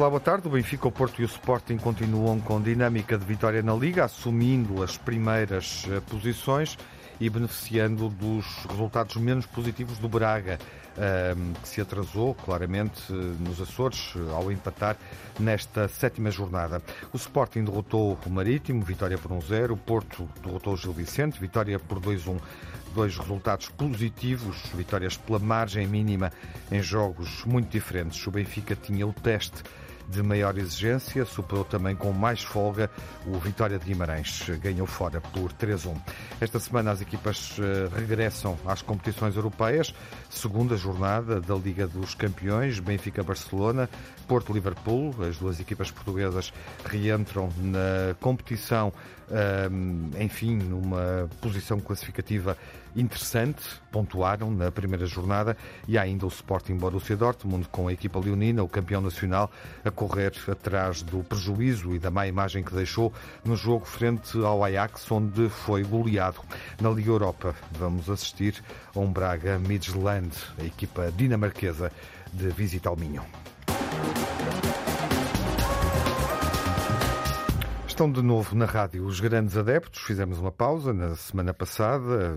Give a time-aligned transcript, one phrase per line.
[0.00, 0.48] Olá, boa tarde.
[0.48, 4.82] O Benfica, o Porto e o Sporting continuam com dinâmica de vitória na Liga, assumindo
[4.82, 6.78] as primeiras eh, posições
[7.20, 10.58] e beneficiando dos resultados menos positivos do Braga,
[10.96, 14.96] ehm, que se atrasou claramente eh, nos Açores eh, ao empatar
[15.38, 16.80] nesta sétima jornada.
[17.12, 19.72] O Sporting derrotou o Marítimo, vitória por 1-0.
[19.72, 22.40] O Porto derrotou o Gil Vicente, vitória por 2-1
[22.94, 26.32] dois resultados positivos, vitórias pela margem mínima
[26.72, 28.26] em jogos muito diferentes.
[28.26, 29.62] O Benfica tinha o teste
[30.10, 32.90] de maior exigência, superou também com mais folga
[33.26, 35.96] o Vitória de Guimarães, ganhou fora por 3-1.
[36.40, 39.94] Esta semana as equipas eh, regressam às competições europeias,
[40.28, 43.88] segunda jornada da Liga dos Campeões, Benfica-Barcelona,
[44.26, 46.52] Porto-Liverpool, as duas equipas portuguesas
[46.84, 48.92] reentram na competição,
[50.18, 52.56] enfim, numa posição classificativa
[52.96, 58.18] interessante, pontuaram na primeira jornada e há ainda o Sporting Borussia Dortmund com a equipa
[58.18, 59.50] leonina, o campeão nacional,
[59.84, 63.12] a correr atrás do prejuízo e da má imagem que deixou
[63.44, 66.40] no jogo frente ao Ajax, onde foi goleado.
[66.80, 68.62] Na Liga Europa vamos assistir
[68.94, 71.92] a um Braga Midland, a equipa dinamarquesa
[72.32, 73.24] de visita ao Minho.
[78.00, 80.00] Estão de novo na rádio os grandes adeptos.
[80.00, 82.34] Fizemos uma pausa na semana passada.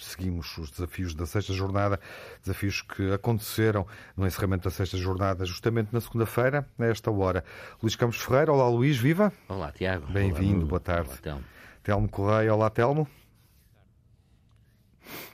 [0.00, 2.00] Seguimos os desafios da sexta jornada,
[2.42, 3.86] desafios que aconteceram
[4.16, 7.44] no encerramento da sexta jornada, justamente na segunda-feira, a esta hora.
[7.82, 9.30] Luís Campos Ferreira, olá Luís, viva.
[9.46, 10.06] Olá Tiago.
[10.06, 11.10] Bem-vindo, boa tarde.
[11.10, 11.44] Olá, Telmo.
[11.82, 13.06] Telmo Correia, olá Telmo.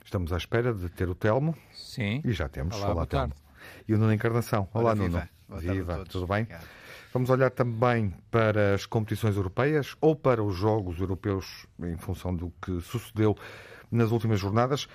[0.03, 1.55] Estamos à espera de ter o Telmo.
[1.71, 2.21] Sim.
[2.25, 2.75] E já temos.
[2.75, 3.33] Olá, olá Telmo.
[3.87, 4.67] E o Nuno Encarnação.
[4.73, 5.23] Olá, Olá Nuno.
[5.47, 6.03] Viva, viva.
[6.03, 6.41] tudo bem?
[6.41, 6.74] Obrigado.
[7.15, 12.51] Vamos olhar também para as competições europeias ou para os Jogos Europeus em função do
[12.61, 13.37] que sucedeu
[13.89, 14.85] nas últimas jornadas.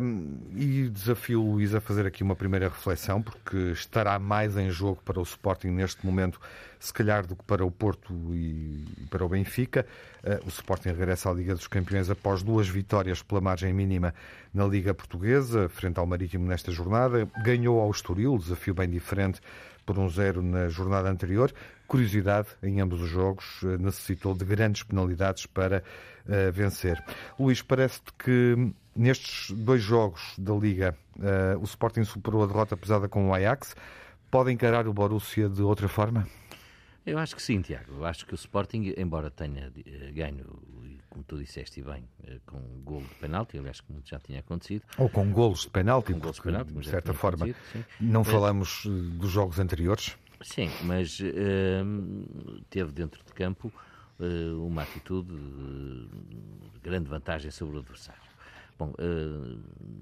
[0.00, 4.70] Um, e desafio o Luís a fazer aqui uma primeira reflexão, porque estará mais em
[4.70, 6.40] jogo para o Sporting neste momento,
[6.78, 9.84] se calhar, do que para o Porto e para o Benfica.
[10.22, 14.14] Uh, o Sporting regressa à Liga dos Campeões após duas vitórias pela margem mínima
[14.54, 17.28] na Liga Portuguesa, frente ao Marítimo nesta jornada.
[17.42, 19.40] Ganhou ao Estoril, desafio bem diferente
[19.86, 21.54] por um zero na jornada anterior.
[21.86, 25.84] Curiosidade, em ambos os jogos, eh, necessitou de grandes penalidades para
[26.26, 27.02] uh, vencer.
[27.38, 33.08] Luís, parece-te que nestes dois jogos da Liga uh, o Sporting superou a derrota pesada
[33.08, 33.76] com o Ajax.
[34.28, 36.26] Pode encarar o Borussia de outra forma?
[37.06, 37.94] Eu acho que sim, Tiago.
[37.98, 39.72] Eu acho que o Sporting, embora tenha
[40.12, 40.44] ganho,
[41.16, 42.06] como tu disseste bem,
[42.44, 44.82] com um golo de penalti, aliás, como já tinha acontecido.
[44.98, 47.46] Ou com golos de penalti, com golos de, penalti, de certa forma.
[47.98, 50.14] Não mas, falamos dos jogos anteriores?
[50.42, 53.72] Sim, mas uh, teve dentro de campo
[54.20, 58.20] uh, uma atitude de grande vantagem sobre o adversário.
[58.78, 59.58] Bom, uh,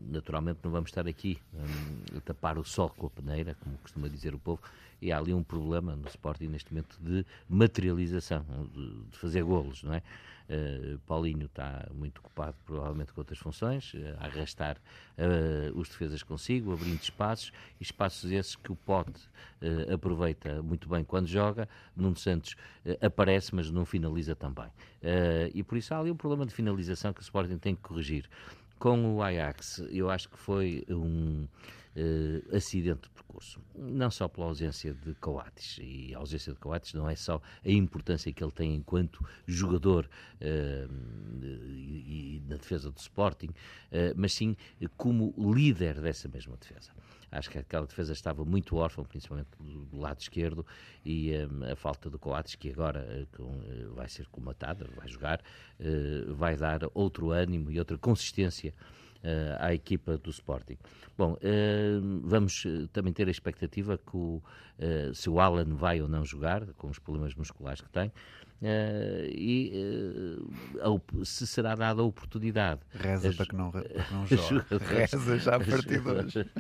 [0.09, 4.09] naturalmente não vamos estar aqui um, a tapar o sol com a peneira, como costuma
[4.09, 4.61] dizer o povo,
[5.01, 8.45] e há ali um problema no Sporting neste momento de materialização,
[8.75, 10.03] de, de fazer golos, não é?
[10.49, 16.23] Uh, Paulinho está muito ocupado, provavelmente, com outras funções, uh, a arrastar uh, os defesas
[16.23, 17.51] consigo, abrindo espaços,
[17.81, 19.21] e espaços esses que o Pote
[19.93, 21.67] aproveita muito bem quando joga.
[21.97, 22.55] Nuno Santos
[23.01, 24.69] aparece, mas não finaliza também.
[25.55, 28.29] e por isso há ali um problema de finalização que o Sporting tem que corrigir.
[28.79, 31.47] Com o Ajax, eu acho que foi um
[31.97, 33.61] uh, acidente de percurso.
[33.75, 37.71] Não só pela ausência de Coates, e a ausência de Coates não é só a
[37.71, 40.09] importância que ele tem enquanto jogador
[40.41, 40.93] uh,
[41.43, 44.57] e, e, na defesa do Sporting, uh, mas sim
[44.97, 46.93] como líder dessa mesma defesa.
[47.31, 50.65] Acho que aquela defesa estava muito órfã, principalmente do lado esquerdo,
[51.05, 55.43] e um, a falta do Coates, que agora uh, vai ser comatada, vai jogar,
[56.37, 58.73] vai dar outro ânimo e outra consistência
[59.59, 60.77] à equipa do Sporting.
[61.17, 64.43] Bom, uh, vamos eh, também ter a expectativa que o,
[65.15, 68.13] se o Alan vai ou não jogar, com os problemas musculares que tem,
[68.65, 70.39] Uh, e
[70.83, 72.81] uh, se será dada a oportunidade.
[72.95, 74.65] Reza para que não, para que não jogue.
[74.87, 76.51] Reza já a partir de hoje.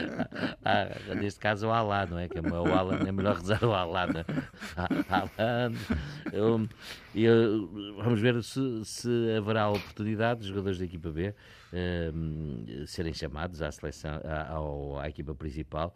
[0.64, 2.26] ah, neste caso o Alan, não é?
[2.26, 4.06] Que é o Alan, é melhor rezar o Alan.
[4.06, 4.24] Né?
[6.32, 6.66] Eu,
[7.14, 13.12] eu, vamos ver se, se haverá a oportunidade dos jogadores da equipa B uh, serem
[13.12, 15.94] chamados à seleção, à, à equipa principal,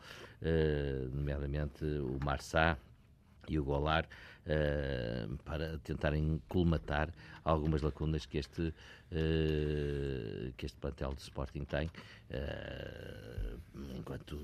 [1.12, 2.76] nomeadamente o Marçá
[3.48, 4.06] e o Golar,
[5.44, 7.12] para tentarem colmatar
[7.46, 11.90] algumas lacunas que este, uh, que este plantel de Sporting tem.
[12.28, 13.56] Uh,
[13.96, 14.36] enquanto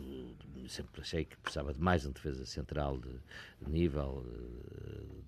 [0.69, 3.11] sempre achei que precisava de mais uma defesa central de,
[3.61, 4.25] de nível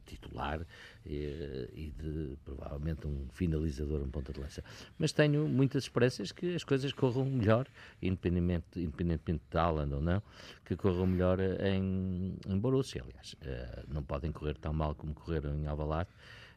[0.06, 0.64] titular
[1.04, 4.62] e, e, de provavelmente um finalizador, um ponta de lança.
[4.98, 7.66] Mas tenho muitas esperanças que as coisas corram melhor,
[8.00, 10.22] independentemente, independentemente de Haaland ou não,
[10.64, 13.34] que corram melhor em, em Borussia, aliás.
[13.88, 16.10] não podem correr tão mal como correram em Alvalade,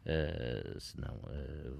[0.07, 1.73] uh, senão uh,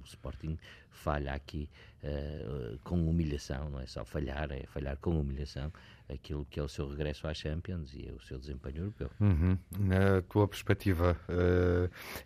[0.00, 0.58] o Sporting
[0.90, 1.68] falha aqui
[2.02, 5.72] uh, com humilhação, não é só falhar, é falhar com humilhação
[6.12, 9.10] aquilo que é o seu regresso à Champions e é o seu desempenho europeu.
[9.20, 9.58] Uhum.
[9.78, 11.14] Na tua perspectiva,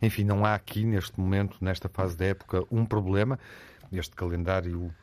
[0.00, 3.40] enfim, não há aqui neste momento, nesta fase da época, um problema,
[3.90, 4.94] este calendário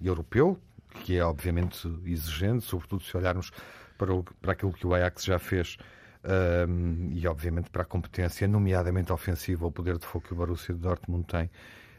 [0.00, 0.56] europeu,
[1.04, 3.50] que é obviamente exigente, sobretudo se olharmos
[3.98, 5.76] para, o, para aquilo que o Ajax já fez
[6.24, 10.74] um, e obviamente para a competência, nomeadamente ofensiva, o poder de fogo que o Borussia
[10.74, 11.50] Dortmund tem.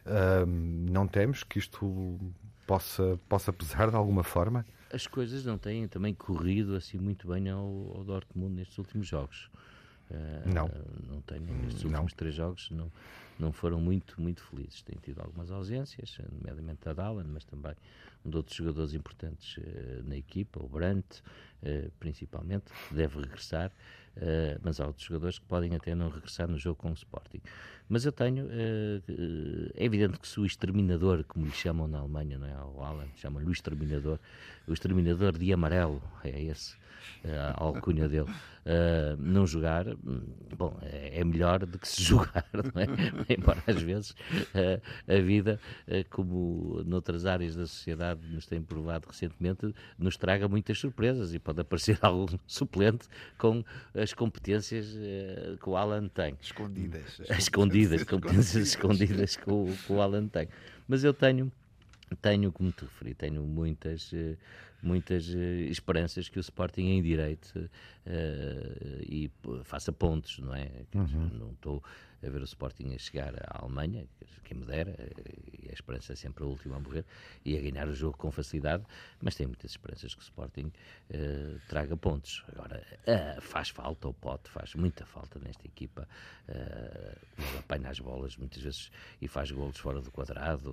[0.05, 2.19] Um, não temos que isto
[2.65, 4.65] possa, possa pesar de alguma forma?
[4.91, 9.49] As coisas não têm também corrido assim muito bem ao, ao Dortmund nestes últimos jogos.
[10.09, 10.69] Uh, não.
[11.07, 11.45] Não tenho.
[11.67, 12.17] Estes últimos não.
[12.17, 12.91] três jogos não,
[13.37, 14.81] não foram muito, muito felizes.
[14.81, 17.75] Tem tido algumas ausências, nomeadamente a Dallan, mas também
[18.25, 21.21] um de outros jogadores importantes uh, na equipa, o Brandt,
[21.61, 23.71] uh, principalmente, que deve regressar.
[24.17, 27.41] Uh, mas há outros jogadores que podem até não regressar no jogo com o Sporting.
[27.87, 32.37] Mas eu tenho, uh, é evidente que se o exterminador, como lhe chamam na Alemanha,
[32.37, 32.55] não é?
[32.75, 34.19] O Alan, chamam-lhe o exterminador,
[34.67, 36.78] o exterminador de amarelo, é esse
[37.23, 38.29] a alcunha dele,
[38.69, 39.85] uh, não jogar,
[40.55, 43.33] bom, é, é, melhor do que se jogar, não é?
[43.33, 49.07] Embora às vezes uh, a vida, uh, como noutras áreas da sociedade nos tem provado
[49.07, 53.07] recentemente, nos traga muitas surpresas e pode aparecer algum suplente
[53.37, 53.63] com
[53.93, 54.97] as competências
[55.61, 56.35] que o Alan tem.
[56.41, 57.21] Escondidas.
[57.29, 60.47] As escondidas, competências escondidas que o, que o Alan tem.
[60.87, 61.51] Mas eu tenho
[62.15, 64.11] tenho, como te referi, tenho muitas,
[64.81, 65.39] muitas uh,
[65.69, 67.69] esperanças que o Sporting endireite uh,
[69.01, 69.31] e
[69.63, 70.69] faça pontos, não é?
[70.93, 71.29] Uhum.
[71.33, 71.83] Não estou
[72.25, 74.05] a ver o Sporting a chegar à Alemanha,
[74.43, 74.95] quem me dera,
[75.61, 77.05] e a esperança é sempre a última a morrer,
[77.45, 78.83] e a ganhar o jogo com facilidade,
[79.21, 80.71] mas tenho muitas esperanças que o Sporting
[81.11, 82.43] uh, traga pontos.
[82.47, 86.07] Agora, uh, faz falta, o pote faz muita falta nesta equipa,
[86.47, 90.69] uh, ele apanha as bolas muitas vezes e faz golos fora do quadrado,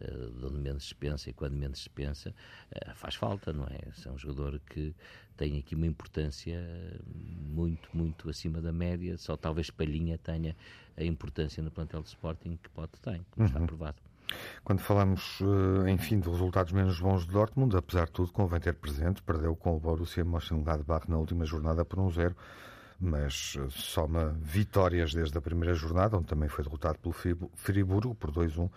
[0.00, 2.34] de onde menos se pensa e quando menos se pensa,
[2.94, 3.78] faz falta, não é?
[4.04, 4.92] É um jogador que
[5.36, 6.60] tem aqui uma importância
[7.06, 10.56] muito, muito acima da média, só talvez Palhinha tenha
[10.96, 13.46] a importância no plantel de Sporting que pode ter, como uhum.
[13.46, 13.96] está provado.
[14.64, 18.74] Quando falamos, eh, enfim, de resultados menos bons de Dortmund, apesar de tudo, convém ter
[18.74, 22.34] presente, perdeu com o Borussia Mönchengladbach na última jornada por um zero,
[23.00, 27.14] mas eh, soma vitórias desde a primeira jornada, onde também foi derrotado pelo
[27.54, 28.70] Friburgo por 2-1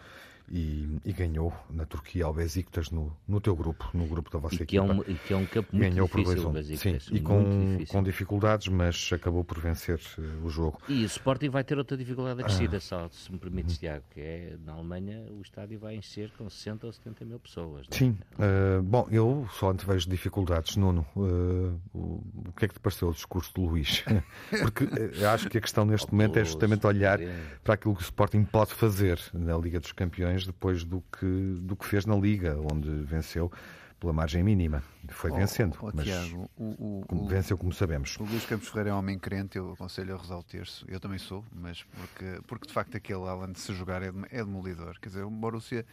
[0.49, 4.55] e, e, ganhou na Turquia ao Besiktas no, no teu grupo, no grupo da vossa
[4.55, 4.85] e equipa.
[4.85, 7.77] É um, e que é um campo muito ganhou difícil, por 2 Sim, e com,
[7.87, 10.79] com dificuldades, mas acabou por vencer uh, o jogo.
[10.87, 12.79] E o Sporting vai ter outra dificuldade acrescida, ah.
[12.79, 16.85] só se me permites, Tiago, que é na Alemanha o estádio vai encher com 60
[16.85, 17.87] ou 70 mil pessoas.
[17.91, 17.95] É?
[17.95, 20.75] Sim, uh, bom, eu só antevejo dificuldades.
[20.77, 24.03] Nuno, uh, o, o que é que te pareceu o discurso do Luís?
[24.61, 24.87] Porque
[25.25, 27.19] acho que a questão neste momento é justamente olhar
[27.63, 31.75] para aquilo que o Sporting pode fazer na Liga dos Campeões depois do que, do
[31.75, 33.51] que fez na Liga, onde venceu
[33.99, 34.83] pela margem mínima.
[35.09, 38.17] Foi oh, vencendo, oh, mas Tiago, o, o, venceu como sabemos.
[38.19, 40.85] O Luís Campos Ferreira é um homem crente, eu aconselho a rezar o terço.
[40.87, 44.43] Eu também sou, mas porque, porque de facto aquele Alan de se jogar é, é
[44.43, 44.99] demolidor.
[44.99, 45.85] Quer dizer, o Borussia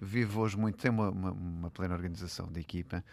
[0.00, 3.04] vive hoje muito, tem uma, uma, uma plena organização de equipa,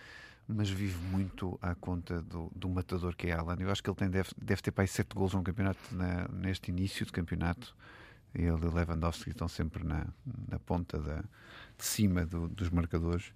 [0.48, 3.56] mas vive muito à conta do, do matador que é Alan.
[3.60, 6.28] Eu acho que ele tem, deve, deve ter para aí sete gols no campeonato, na,
[6.30, 7.76] neste início de campeonato
[8.34, 10.08] ele e Lewandowski estão sempre na,
[10.48, 11.18] na ponta da,
[11.78, 13.32] de cima do, dos marcadores.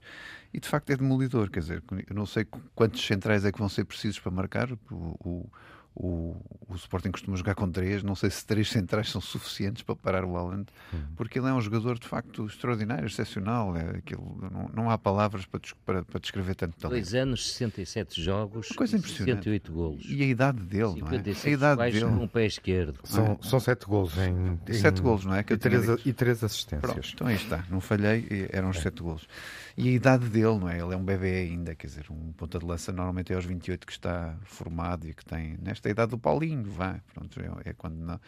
[0.53, 3.69] E de facto é demolidor, quer dizer, eu não sei quantos centrais é que vão
[3.69, 5.51] ser precisos para marcar, o, o
[5.99, 6.35] o,
[6.69, 10.23] o Sporting costuma jogar com três, não sei se três centrais são suficientes para parar
[10.23, 10.99] o Haaland, uhum.
[11.15, 13.75] porque ele é um jogador de facto extraordinário, excepcional.
[13.75, 17.01] É aquilo, não, não há palavras para, para, para descrever tanto talento.
[17.01, 19.43] Dois anos, 67 jogos, coisa impressionante.
[19.45, 20.05] 68 golos.
[20.07, 21.15] E a idade dele, não é?
[21.15, 22.05] A idade dele.
[22.05, 22.99] com o pé esquerdo.
[23.03, 23.37] São, é?
[23.47, 25.41] são sete golos em, em, Sete golos, não é?
[25.41, 26.91] Que e, três, e três assistências.
[26.91, 28.81] Pronto, então aí está, não falhei, eram os é.
[28.81, 29.27] sete golos.
[29.75, 30.79] E a idade dele, não é?
[30.79, 33.85] Ele é um bebê ainda, quer dizer, um ponta de lança normalmente é aos 28
[33.85, 37.95] que está formado e que tem, nesta idade do Paulinho, vá, pronto, é, é quando,
[37.95, 38.19] não,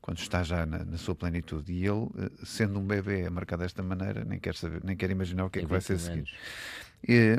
[0.00, 1.72] quando está já na, na, sua plenitude.
[1.72, 5.10] E ele, eh, sendo um bebê a marcar desta maneira, nem quer saber, nem quer
[5.10, 6.28] imaginar o que é que vai ser seguido.
[7.06, 7.38] É,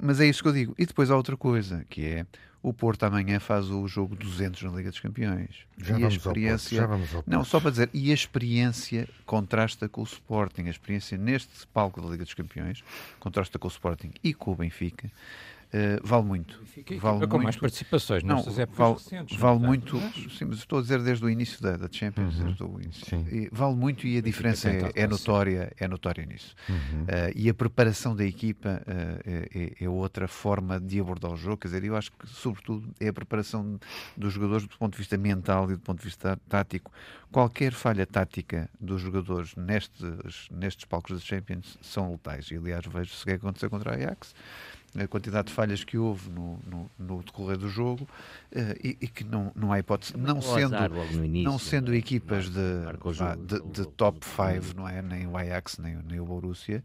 [0.00, 0.74] mas é isso que eu digo.
[0.78, 2.26] E depois há outra coisa, que é
[2.62, 5.66] o Porto amanhã faz o jogo 200 na Liga dos Campeões.
[5.78, 9.88] Já e a experiência, já vamos ao Não, só para dizer, e a experiência contrasta
[9.88, 10.66] com o Sporting.
[10.66, 12.84] A experiência neste palco da Liga dos Campeões
[13.18, 15.10] contrasta com o Sporting e com o Benfica.
[15.72, 16.60] Uh, vale muito.
[16.98, 17.42] Vale com muito.
[17.44, 20.00] mais participações não, vale, recentes, vale muito,
[20.36, 22.44] sim, mas estou a dizer desde o início da, da Champions, uhum.
[22.44, 23.26] desde o início.
[23.30, 26.56] E, vale muito e a diferença é, é, notória, é notória nisso.
[26.68, 27.02] Uhum.
[27.02, 31.58] Uh, e a preparação da equipa uh, é, é, outra forma de abordar o jogo,
[31.58, 33.78] quer dizer, eu acho que sobretudo é a preparação
[34.16, 36.90] dos jogadores do ponto de vista mental e do ponto de vista tático.
[37.30, 42.50] Qualquer falha tática dos jogadores nestes, nestes palcos da Champions são letais.
[42.50, 44.34] E aliás vejo-se o que aconteceu contra a Ajax
[44.98, 48.04] a quantidade de falhas que houve no, no, no decorrer do jogo
[48.52, 50.76] uh, e, e, que não, não há hipótese, não sendo,
[51.24, 52.56] início, não sendo equipas de,
[53.46, 55.00] de, de, de top 5, não é?
[55.00, 56.82] nem o Ajax nem, nem o Borussia,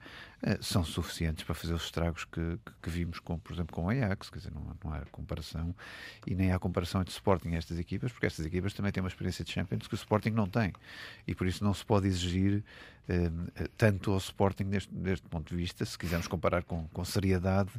[0.61, 4.29] são suficientes para fazer os estragos que, que, vimos, com, por exemplo, com o Ajax,
[4.29, 5.73] quer dizer, não, não há comparação
[6.25, 9.09] e nem há comparação entre Sporting e estas equipas, porque estas equipas também têm uma
[9.09, 10.73] experiência de Champions que o Sporting não tem
[11.27, 12.63] e por isso não se pode exigir
[13.09, 17.71] uh, tanto ao Sporting deste, deste ponto de vista, se quisermos comparar com, com seriedade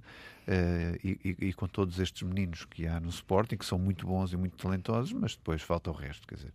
[0.47, 4.07] uh, e, e, e, com todos estes meninos que há no Sporting, que são muito
[4.07, 6.27] bons e muito talentosos, mas depois falta o resto.
[6.27, 6.53] Quer dizer.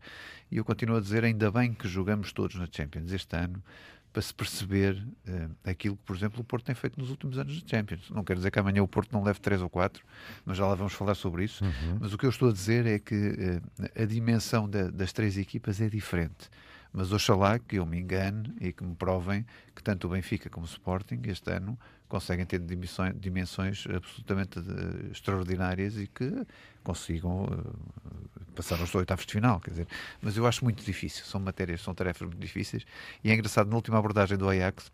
[0.51, 3.61] E eu continuo a dizer, ainda bem que jogamos todos na Champions este ano,
[4.11, 4.95] para se perceber
[5.27, 8.09] uh, aquilo que, por exemplo, o Porto tem feito nos últimos anos de Champions.
[8.09, 10.03] Não quer dizer que amanhã o Porto não leve 3 ou 4,
[10.45, 11.63] mas já lá vamos falar sobre isso.
[11.63, 11.97] Uhum.
[11.99, 15.37] Mas o que eu estou a dizer é que uh, a dimensão da, das três
[15.37, 16.49] equipas é diferente
[16.93, 20.65] mas oxalá que eu me engane e que me provem que tanto o Benfica como
[20.65, 21.79] o Sporting este ano
[22.11, 26.45] conseguem ter dimensões, dimensões absolutamente uh, extraordinárias e que
[26.83, 29.87] consigam uh, passar aos oitavos de final, quer dizer,
[30.21, 32.85] mas eu acho muito difícil, são matérias, são tarefas muito difíceis
[33.23, 34.91] e é engraçado, na última abordagem do Ajax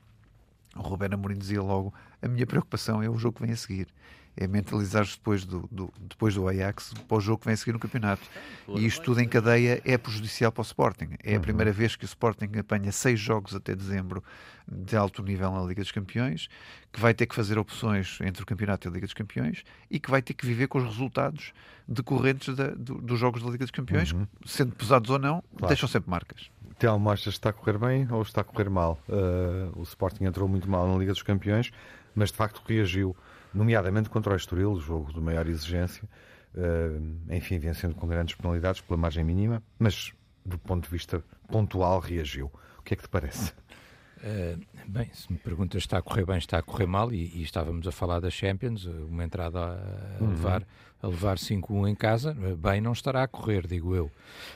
[0.76, 3.88] o Rubén Amorim dizia logo a minha preocupação é o jogo que vem a seguir
[4.38, 7.74] é mentalizar-se depois do, do, depois do Ajax para o jogo que vem a seguir
[7.74, 8.22] no campeonato.
[8.68, 11.10] E isto tudo em cadeia é prejudicial para o Sporting.
[11.24, 11.42] É a uhum.
[11.42, 14.24] primeira vez que o Sporting apanha seis jogos até dezembro
[14.68, 16.50] de alto nível na Liga dos Campeões,
[16.92, 20.00] que vai ter que fazer opções entre o campeonato e a Liga dos Campeões e
[20.00, 21.54] que vai ter que viver com os resultados
[21.88, 24.28] decorrentes da, do, dos jogos da Liga dos Campeões, uhum.
[24.46, 25.68] sendo pesados ou não, claro.
[25.68, 26.52] deixam sempre marcas.
[26.78, 29.00] Telmo, achas que está a correr bem ou está a correr mal?
[29.10, 31.72] Uh, o Sporting entrou muito mal na Liga dos Campeões,
[32.14, 33.16] mas de facto reagiu
[33.58, 36.08] nomeadamente contra o Estoril, jogo de maior exigência,
[36.56, 40.14] uh, enfim, vencendo com grandes penalidades pela margem mínima, mas
[40.46, 42.52] do ponto de vista pontual reagiu.
[42.78, 43.54] O que é que te parece?
[44.18, 47.44] Uh, bem, se me perguntas está a correr bem, está a correr mal, e, e
[47.44, 50.30] estávamos a falar da Champions, uma entrada a, uhum.
[50.30, 50.68] levar,
[51.02, 54.12] a levar 5-1 em casa, bem não estará a correr, digo eu.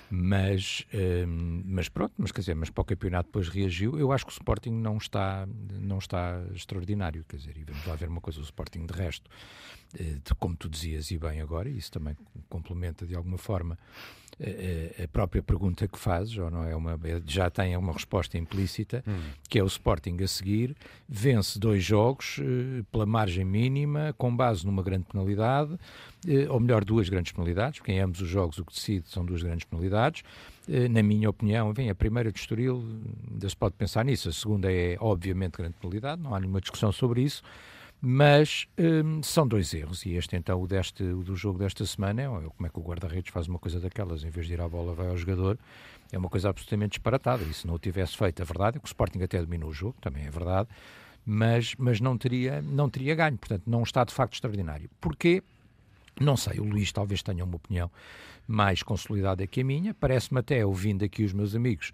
[0.09, 1.27] Mas, uh,
[1.65, 3.99] mas pronto, mas quer dizer, mas para o campeonato depois reagiu.
[3.99, 5.47] Eu acho que o Sporting não está,
[5.79, 9.29] não está extraordinário, quer dizer, e vamos lá ver uma coisa, o Sporting de resto,
[9.93, 12.15] de, como tu dizias e bem agora, e isso também
[12.49, 13.77] complementa de alguma forma
[15.03, 19.03] a própria pergunta que fazes, ou não é uma, é, já tem uma resposta implícita,
[19.07, 19.19] hum.
[19.49, 20.75] que é o Sporting a seguir,
[21.07, 25.77] vence dois jogos eh, pela margem mínima, com base numa grande penalidade,
[26.27, 29.25] eh, ou melhor, duas grandes penalidades, porque em ambos os jogos o que decide são
[29.25, 30.23] duas grandes penalidades.
[30.67, 32.83] Eh, na minha opinião, vem a primeira de Estoril,
[33.31, 36.91] ainda se pode pensar nisso, a segunda é obviamente grande penalidade, não há nenhuma discussão
[36.91, 37.43] sobre isso
[38.01, 40.05] mas hum, são dois erros.
[40.05, 42.81] E este, então, o, deste, o do jogo desta semana, é como é que o
[42.81, 45.57] guarda-redes faz uma coisa daquelas, em vez de ir à bola, vai ao jogador,
[46.11, 47.43] é uma coisa absolutamente disparatada.
[47.43, 49.73] E se não o tivesse feito, a verdade é que o Sporting até dominou o
[49.73, 50.67] jogo, também é verdade,
[51.23, 53.37] mas, mas não, teria, não teria ganho.
[53.37, 54.89] Portanto, não está de facto extraordinário.
[54.99, 55.43] Porquê?
[56.19, 57.89] Não sei, o Luís talvez tenha uma opinião
[58.47, 59.93] mais consolidada que a minha.
[59.93, 61.91] Parece-me até, ouvindo aqui os meus amigos,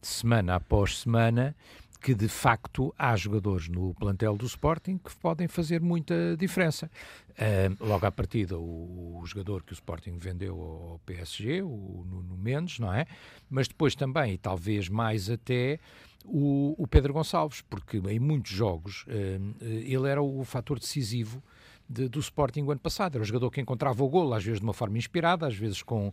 [0.00, 1.54] semana após semana,
[2.00, 6.90] que de facto há jogadores no plantel do Sporting que podem fazer muita diferença.
[7.30, 12.36] Uh, logo à partida, o, o, jogador que o Sporting vendeu ao PSG, o Nuno
[12.36, 13.06] Mendes, não é?
[13.48, 15.78] Mas depois também, e talvez mais até,
[16.24, 21.42] o, o Pedro Gonçalves, porque em muitos jogos uh, ele era o fator decisivo
[21.88, 23.14] de, do Sporting o ano passado.
[23.14, 25.82] Era um jogador que encontrava o golo, às vezes de uma forma inspirada, às vezes
[25.82, 26.12] com,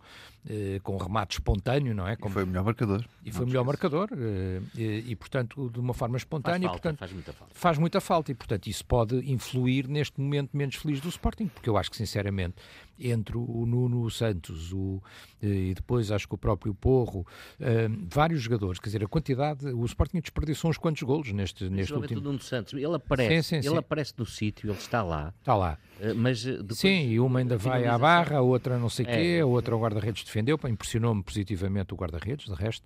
[0.50, 2.16] eh, com remate espontâneo, não é?
[2.16, 2.32] Como...
[2.32, 3.06] E foi o melhor marcador.
[3.24, 6.70] E foi o melhor marcador, eh, e, e, portanto, de uma forma espontânea.
[6.70, 7.54] Faz, falta, portanto, faz muita falta.
[7.54, 11.70] Faz muita falta, e portanto, isso pode influir neste momento menos feliz do Sporting, porque
[11.70, 12.56] eu acho que, sinceramente,
[13.00, 15.02] entre o Nuno Santos o,
[15.42, 17.22] eh, e depois acho que o próprio Porro,
[17.60, 21.94] uh, vários jogadores, quer dizer, a quantidade, o Sporting desperdiçou uns quantos golos neste, neste
[21.94, 22.20] último...
[22.20, 23.78] o Nuno Santos, ele aparece, sim, sim, ele sim.
[23.78, 25.34] aparece no sítio, ele está lá.
[25.40, 25.78] Está lá.
[26.00, 29.10] Uh, mas depois, sim, e uma ainda vai à barra, a outra não sei o
[29.10, 29.16] é.
[29.16, 32.86] quê, a outra o guarda-redes defendeu, impressionou-me positivamente o guarda-redes, de resto,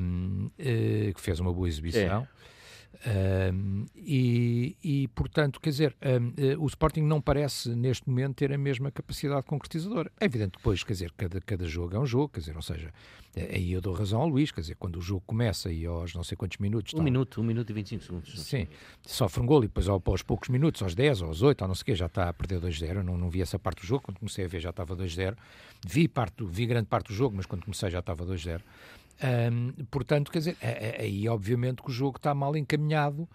[0.00, 2.22] um, uh, que fez uma boa exibição.
[2.40, 2.44] É.
[3.06, 8.52] Um, e, e, portanto, quer dizer, um, eh, o Sporting não parece neste momento ter
[8.52, 10.10] a mesma capacidade concretizadora.
[10.20, 12.62] É evidente que depois, quer dizer, cada, cada jogo é um jogo, quer dizer, ou
[12.62, 12.92] seja,
[13.34, 16.14] eh, aí eu dou razão ao Luís, quer dizer, quando o jogo começa e aos
[16.14, 16.94] não sei quantos minutos.
[16.94, 18.42] Um minuto, um minuto e 25 segundos.
[18.42, 18.68] Sim,
[19.04, 21.82] sofre um gol e depois aos poucos minutos, aos 10, aos 8, ou não sei
[21.82, 23.02] o quê, já está a perder 2-0.
[23.02, 25.36] Não, não vi essa parte do jogo, quando comecei a ver já estava 2-0.
[25.86, 28.60] Vi, parte, vi grande parte do jogo, mas quando comecei já estava 2-0.
[29.22, 33.28] Um, portanto, quer dizer, é, é, aí obviamente que o jogo está mal encaminhado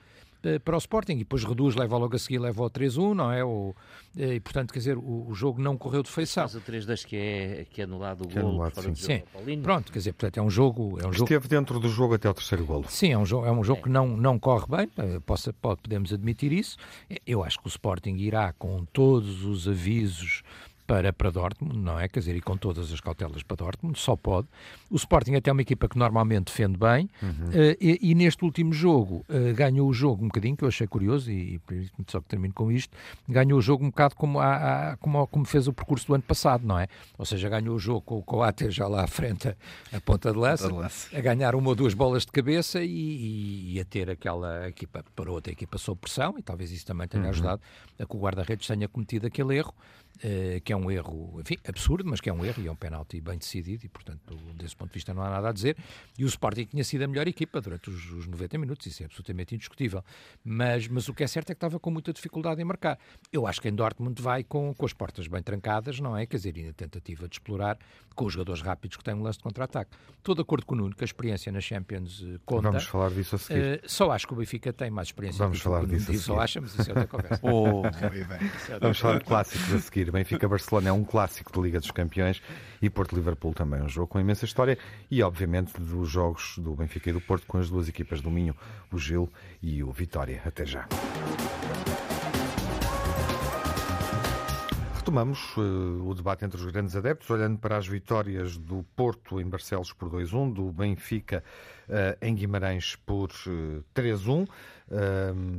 [0.43, 3.31] uh, para o Sporting e depois reduz, leva logo a seguir, leva ao 3-1, não
[3.31, 3.43] é?
[3.43, 3.75] Ou, uh,
[4.15, 6.43] e portanto, quer dizer, o, o, jogo não correu de feição.
[6.43, 9.21] Mas o 3-2 que é, que é anulado o que é gol anulado, fora sim.
[9.45, 9.61] sim.
[9.61, 10.99] Pronto, quer dizer, portanto, é um jogo.
[11.01, 11.47] É um Esteve jogo...
[11.47, 12.85] dentro do jogo até o terceiro golo.
[12.89, 13.83] Sim, é um jogo, é um jogo é.
[13.83, 16.77] que não, não corre bem, eh, possa, pode, podemos admitir isso.
[17.25, 20.43] Eu acho que o Sporting irá com todos os avisos
[20.89, 22.07] para, para Dortmund, não é?
[22.07, 24.47] Quer dizer, e com todas as cautelas para Dortmund, só pode.
[24.89, 27.29] O Sporting até é uma equipa que normalmente defende bem uhum.
[27.29, 30.87] uh, e, e, neste último jogo uh, ganhou o jogo um bocadinho, que eu achei
[30.87, 34.93] curioso, e, e só que termino com isto, ganhou o jogo um bocado como, a,
[34.93, 36.87] a, como, como, fez o percurso do ano passado, não é?
[37.19, 39.55] Ou seja, ganhou o jogo com o Coates já lá à frente,
[39.93, 40.71] a ponta de lança,
[41.13, 45.31] a ganhar uma ou duas bolas de cabeça e, e a ter aquela equipa, para
[45.31, 47.29] outra equipa sob pressão, e talvez isso também tenha uhum.
[47.29, 47.61] ajudado
[47.99, 49.75] a que o guarda-redes tenha cometido aquele erro.
[50.21, 52.75] Uh, que é um erro, enfim, absurdo, mas que é um erro e é um
[52.75, 55.77] penalti bem decidido e, portanto, desse ponto de vista não há nada a dizer.
[56.17, 59.05] E o Sporting tinha sido a melhor equipa durante os, os 90 minutos, isso é
[59.05, 60.03] absolutamente indiscutível.
[60.43, 62.99] Mas, mas o que é certo é que estava com muita dificuldade em marcar.
[63.31, 66.25] Eu acho que em Dortmund vai com, com as portas bem trancadas, não é?
[66.25, 67.77] Quer dizer, e na tentativa de explorar
[68.13, 69.91] com os jogadores rápidos que têm um lance de contra-ataque.
[70.17, 72.63] Estou de acordo com o Nuno que a experiência na Champions uh, conta.
[72.63, 73.81] Vamos falar disso a seguir.
[73.85, 75.39] Uh, só acho que o Benfica tem mais experiência.
[75.39, 76.19] Vamos falar disso a seguir.
[76.19, 77.39] Só acha, mas isso é outra conversa.
[77.43, 77.83] oh,
[78.81, 80.08] Vamos falar de clássicos a seguir.
[80.11, 82.41] Benfica-Barcelona é um clássico de Liga dos Campeões
[82.81, 84.77] e Porto-Liverpool também, um jogo com imensa história
[85.09, 88.55] e, obviamente, dos jogos do Benfica e do Porto com as duas equipas do Minho,
[88.91, 89.29] o Gil
[89.61, 90.41] e o Vitória.
[90.45, 90.87] Até já.
[95.09, 99.49] Retomamos uh, o debate entre os grandes adeptos, olhando para as vitórias do Porto em
[99.49, 101.43] Barcelos por 2-1, do Benfica
[101.87, 104.47] uh, em Guimarães por uh, 3-1.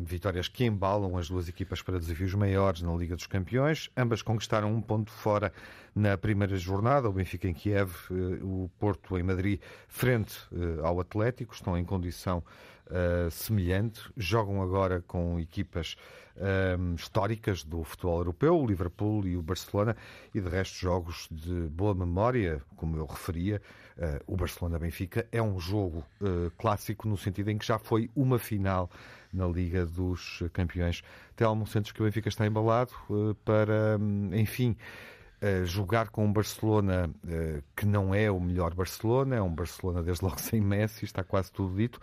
[0.04, 3.90] vitórias que embalam as duas equipas para desafios maiores na Liga dos Campeões.
[3.96, 5.52] Ambas conquistaram um ponto fora
[5.96, 7.90] na primeira jornada, o Benfica em Kiev,
[8.42, 10.38] o Porto em Madrid, frente
[10.84, 11.54] ao Atlético.
[11.54, 12.40] Estão em condição
[12.90, 14.00] uh, semelhante.
[14.16, 15.96] Jogam agora com equipas
[16.78, 19.96] um, históricas do futebol europeu, o Liverpool e o Barcelona,
[20.34, 23.60] e de resto jogos de boa memória, como eu referia.
[23.96, 28.38] Uh, o Barcelona-Benfica é um jogo uh, clássico no sentido em que já foi uma
[28.38, 28.90] final
[29.32, 31.02] na Liga dos Campeões.
[31.36, 34.76] Telmo, sentes que o Benfica está embalado uh, para, um, enfim,
[35.42, 40.02] Uh, jogar com um Barcelona uh, que não é o melhor Barcelona, é um Barcelona
[40.02, 41.98] desde logo sem Messi, está quase tudo dito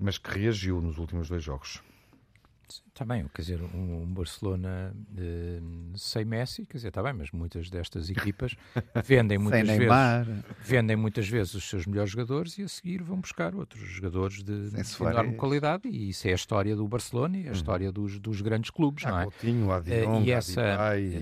[0.00, 1.82] mas que reagiu nos últimos dois jogos.
[2.88, 7.30] Está bem, quer dizer, um, um Barcelona uh, sem Messi, quer dizer, está bem, mas
[7.30, 8.54] muitas destas equipas
[9.04, 13.54] vendem muitas vezes vendem muitas vezes os seus melhores jogadores e a seguir vão buscar
[13.54, 17.50] outros jogadores de, de enorme qualidade e isso é a história do Barcelona e a
[17.50, 17.52] hum.
[17.52, 19.24] história dos, dos grandes clubes, não é?
[19.24, 20.62] Coutinho, Adion, uh, e essa,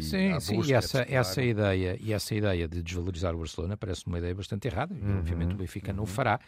[0.01, 4.19] sim, sim, e essa, essa ideia e essa ideia de desvalorizar o Barcelona parece uma
[4.19, 5.97] ideia bastante errada uhum, obviamente o Benfica uhum.
[5.99, 6.41] não o fará.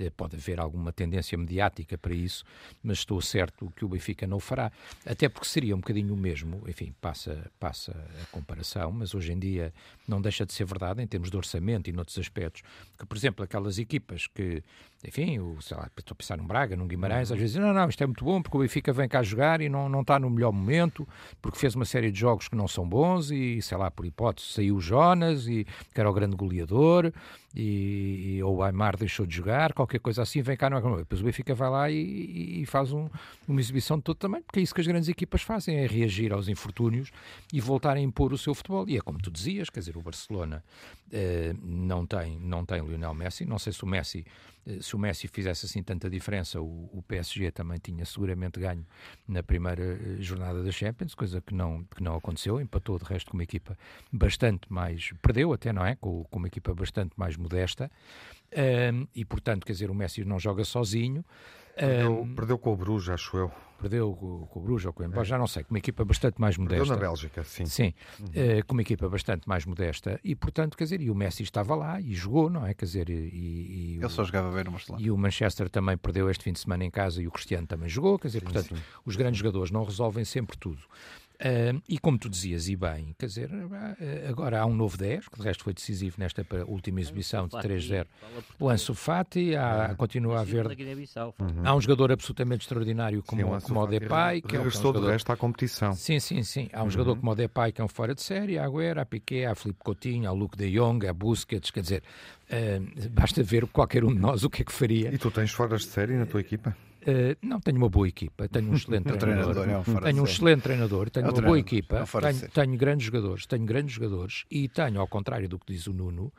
[0.00, 2.44] Uh, pode haver alguma tendência mediática para isso,
[2.82, 4.72] mas estou certo que o Benfica não o fará.
[5.04, 9.38] Até porque seria um bocadinho o mesmo, enfim, passa, passa a comparação, mas hoje em
[9.38, 9.72] dia
[10.06, 12.62] não deixa de ser verdade em termos de orçamento e noutros aspectos,
[12.98, 14.62] que, por exemplo, aquelas equipas que
[15.04, 17.88] enfim, o, sei lá, estou a pensar num Braga, num Guimarães, às vezes, não, não,
[17.88, 20.30] isto é muito bom porque o Benfica vem cá jogar e não, não está no
[20.30, 21.06] melhor momento,
[21.40, 24.48] porque fez uma série de jogos que não são bons e, sei lá, por hipótese,
[24.48, 27.12] saiu o Jonas, e, que era o grande goleador,
[27.54, 30.96] e, e, ou o Aymar deixou de jogar, qualquer coisa assim, vem cá, não é
[30.98, 33.08] Depois o Benfica vai lá e, e faz um,
[33.48, 36.32] uma exibição de todo também, porque é isso que as grandes equipas fazem, é reagir
[36.32, 37.10] aos infortúnios
[37.52, 38.86] e voltar a impor o seu futebol.
[38.88, 40.62] E é como tu dizias, quer dizer, o Barcelona
[41.10, 44.26] eh, não, tem, não tem Lionel Messi, não sei se o Messi
[44.66, 48.84] eh, se o Messi fizesse assim tanta diferença, o, o, PSG também tinha seguramente ganho
[49.28, 53.30] na primeira eh, jornada da Champions, coisa que não, que não aconteceu, empatou de resto
[53.30, 53.78] com uma equipa
[54.12, 55.94] bastante mais, perdeu até, não é?
[55.96, 57.90] Com, com uma equipa bastante mais modesta,
[58.92, 61.24] um, e portanto, quer dizer, o Messi não joga sozinho.
[61.76, 65.02] Perdeu, um, perdeu com o Bruges, acho eu perdeu com, com o Bruges ou com
[65.02, 65.24] o Embora, é.
[65.24, 66.84] já não sei, com uma equipa bastante mais modesta.
[66.84, 67.66] Perdeu na Bélgica, sim.
[67.66, 68.26] Sim, uhum.
[68.26, 71.74] uh, com uma equipa bastante mais modesta e, portanto, quer dizer, e o Messi estava
[71.74, 72.74] lá e jogou, não é?
[72.74, 73.14] Quer dizer, e...
[73.14, 75.04] e Ele o, só jogava bem no Barcelona.
[75.04, 77.88] E o Manchester também perdeu este fim de semana em casa e o Cristiano também
[77.88, 78.82] jogou, quer dizer, sim, portanto, sim.
[79.04, 80.82] os grandes jogadores não resolvem sempre tudo.
[81.36, 83.50] Uh, e como tu dizias, e bem, quer dizer,
[84.28, 88.06] agora há um novo 10, que de resto foi decisivo nesta última exibição de 3-0.
[88.58, 90.66] O Ansu Fati, há, continua a haver.
[90.66, 91.62] Uhum.
[91.62, 94.40] Há um jogador absolutamente extraordinário como, sim, como o Depay.
[94.40, 95.00] Que é, um jogador...
[95.00, 95.94] do resto à competição.
[95.94, 96.68] Sim, sim, sim.
[96.72, 96.90] Há um uhum.
[96.90, 99.54] jogador como o Depay que é um fora de série, há Agüero, há Piquet, há
[99.54, 102.02] Filipe Coutinho, há Luke de Jong, há Busquets, quer dizer,
[102.50, 105.12] uh, basta ver qualquer um de nós o que é que faria.
[105.14, 106.74] E tu tens fora de série na tua equipa?
[107.06, 110.62] Uh, não, tenho uma boa equipa, tenho um excelente treinador, treinador é tenho um excelente
[110.62, 114.68] treinador, tenho é uma boa equipa, é tenho, tenho, grandes jogadores, tenho grandes jogadores e
[114.68, 116.32] tenho, ao contrário do que diz o Nuno,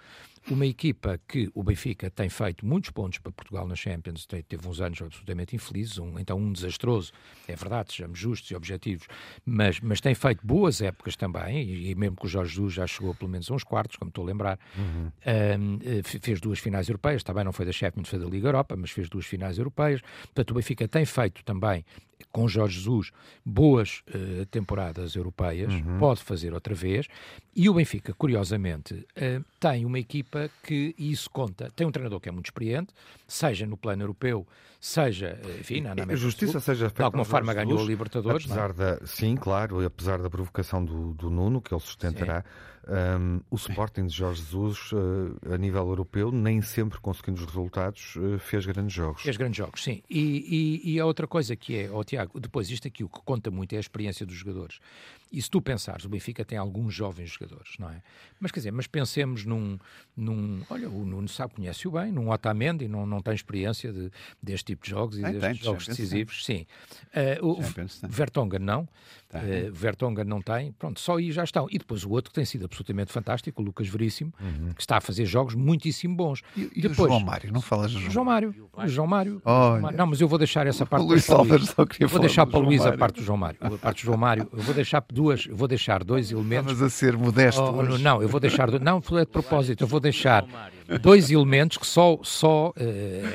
[0.49, 4.79] uma equipa que o Benfica tem feito muitos pontos para Portugal na Champions, teve uns
[4.79, 7.11] anos absolutamente infelizes, um, então um desastroso,
[7.47, 9.07] é verdade, sejamos justos e objetivos,
[9.45, 12.87] mas, mas tem feito boas épocas também, e, e mesmo que o Jorge Jesus já
[12.87, 15.11] chegou pelo menos a uns quartos, como estou a lembrar, uhum.
[15.59, 18.91] um, fez duas finais europeias, também não foi da Champions, foi da Liga Europa, mas
[18.91, 21.83] fez duas finais europeias, portanto o Benfica tem feito também
[22.31, 23.11] com Jorge Jesus
[23.45, 25.97] boas uh, temporadas europeias, uhum.
[25.97, 27.07] pode fazer outra vez,
[27.55, 32.29] e o Benfica, curiosamente, uh, tem uma equipa que, isso conta, tem um treinador que
[32.29, 32.93] é muito experiente,
[33.27, 34.45] seja no plano europeu,
[34.79, 38.49] seja, eh, enfim, na América Justiça Sul, seja de alguma forma ganhou a Libertadores.
[38.49, 38.53] É?
[38.53, 42.43] Apesar da, sim, claro, apesar da provocação do, do Nuno, que ele sustentará,
[42.87, 48.15] um, o Sporting de Jorge Jesus, uh, a nível europeu, nem sempre conseguindo os resultados,
[48.15, 49.21] uh, fez grandes jogos.
[49.21, 50.01] Fez grandes jogos, sim.
[50.09, 53.19] E, e, e a outra coisa que é, oh, Tiago, depois isto aqui o que
[53.25, 54.79] conta muito é a experiência dos jogadores.
[55.31, 58.01] E se tu pensares, o Benfica tem alguns jovens jogadores, não é?
[58.39, 59.77] Mas quer dizer, mas pensemos num.
[60.15, 64.09] num olha, o Nuno sabe, conhece-o bem, num Otamendi, não, não tem experiência de,
[64.41, 66.65] deste tipo de jogos e tem, destes tem, jogos decisivos, sim.
[67.41, 68.87] Uh, o Vertonghen não,
[69.33, 71.67] uh, Vertonghen não tem, pronto, só aí já estão.
[71.69, 74.73] E depois o outro que tem sido absolutamente fantástico, o Lucas Veríssimo, uhum.
[74.73, 76.41] que está a fazer jogos muitíssimo bons.
[76.55, 78.69] E, e depois, João Mário, não falas do João, João Mário?
[78.85, 79.41] João Mário.
[79.45, 81.03] Oh, não, mas eu vou deixar essa parte.
[81.03, 83.57] O Luís Alves só queria Vou deixar para o Luís a parte do João Mário.
[83.61, 86.71] A parte do João Mário, eu vou deixar duas, vou deixar dois elementos.
[86.71, 87.61] Estavas a ser modesto.
[87.61, 90.45] Oh, não, eu vou deixar, não, foi de propósito, eu vou deixar
[91.01, 92.73] dois elementos que só, só uh,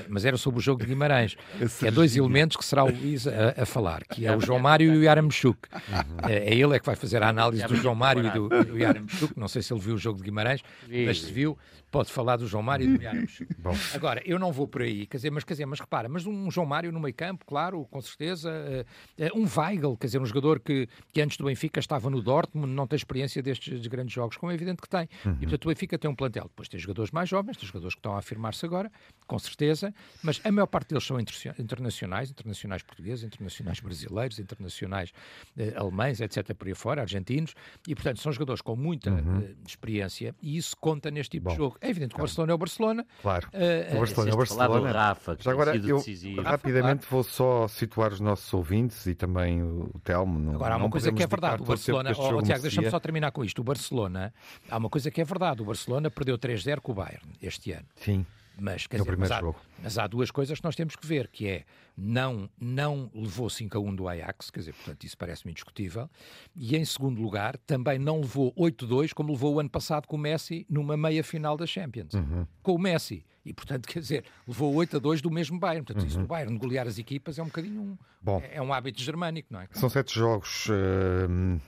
[0.08, 1.36] mas era sobre o jogo de Guimarães,
[1.78, 4.58] que é dois elementos que será o Luís a, a falar, que é o João
[4.58, 5.58] Mário e o Yaramchuk.
[5.72, 6.30] Uhum.
[6.30, 8.78] É, é ele é que vai fazer a análise do João Mário e do, do
[8.78, 10.62] Yaramchuk, não sei se ele viu o jogo de Guimarães,
[11.06, 11.58] mas se viu,
[11.92, 13.54] pode falar do João Mário e do Yaramchuk.
[13.94, 16.50] Agora, eu não vou por aí, quer dizer, mas, quer dizer, mas repara, mas um
[16.50, 20.58] João Mário no meio campo, claro, com certeza, uh, um Weigl, quer dizer, um jogador
[20.58, 24.50] que, que antes do Benfica estava no Dortmund, não tem experiência destes grandes jogos, como
[24.50, 25.06] é evidente que tem.
[25.24, 25.34] Uhum.
[25.34, 27.98] E portanto o Benfica tem um plantel, depois tem jogadores mais jovens, tem jogadores que
[27.98, 28.90] estão a afirmar-se agora,
[29.26, 35.12] com certeza, mas a maior parte deles são internacionais, internacionais portugueses, internacionais brasileiros, internacionais
[35.58, 37.54] eh, alemães, etc., por aí fora, argentinos,
[37.86, 39.40] e portanto são jogadores com muita uhum.
[39.40, 41.76] uh, experiência e isso conta neste tipo Bom, de jogo.
[41.82, 43.06] É evidente que o Barcelona é o Barcelona.
[43.20, 44.92] Claro, uh, o Barcelona é o Barcelona.
[44.92, 46.40] Rafa, Já agora, eu decisivo.
[46.40, 50.38] rapidamente vou só situar os nossos ouvintes e também o Telmo.
[50.38, 53.00] Não, agora, há uma coisa que é verdade, o Barcelona, oh, oh, Tiago, deixa-me só
[53.00, 53.60] terminar com isto.
[53.60, 54.32] O Barcelona,
[54.70, 57.86] há uma coisa que é verdade, o Barcelona perdeu 3-0 com o Bayern este ano.
[57.96, 58.24] Sim.
[58.58, 59.40] Mas, quer é dizer, mas há,
[59.82, 61.64] mas, há, duas coisas que nós temos que ver, que é
[61.96, 66.08] não, não levou 5 a 1 do Ajax, quer dizer, portanto, isso parece-me indiscutível,
[66.54, 70.18] e em segundo lugar, também não levou 8-2, como levou o ano passado com o
[70.18, 72.14] Messi numa meia final da Champions.
[72.14, 72.46] Uhum.
[72.62, 73.24] Com o Messi.
[73.44, 75.84] E, portanto, quer dizer, levou 8 a 2 do mesmo Bayern.
[75.84, 76.08] Portanto, uhum.
[76.08, 79.02] isso do Bayern, golear as equipas é um bocadinho um, Bom, é, é um hábito
[79.02, 79.68] germânico, não é?
[79.72, 80.72] São sete jogos uh,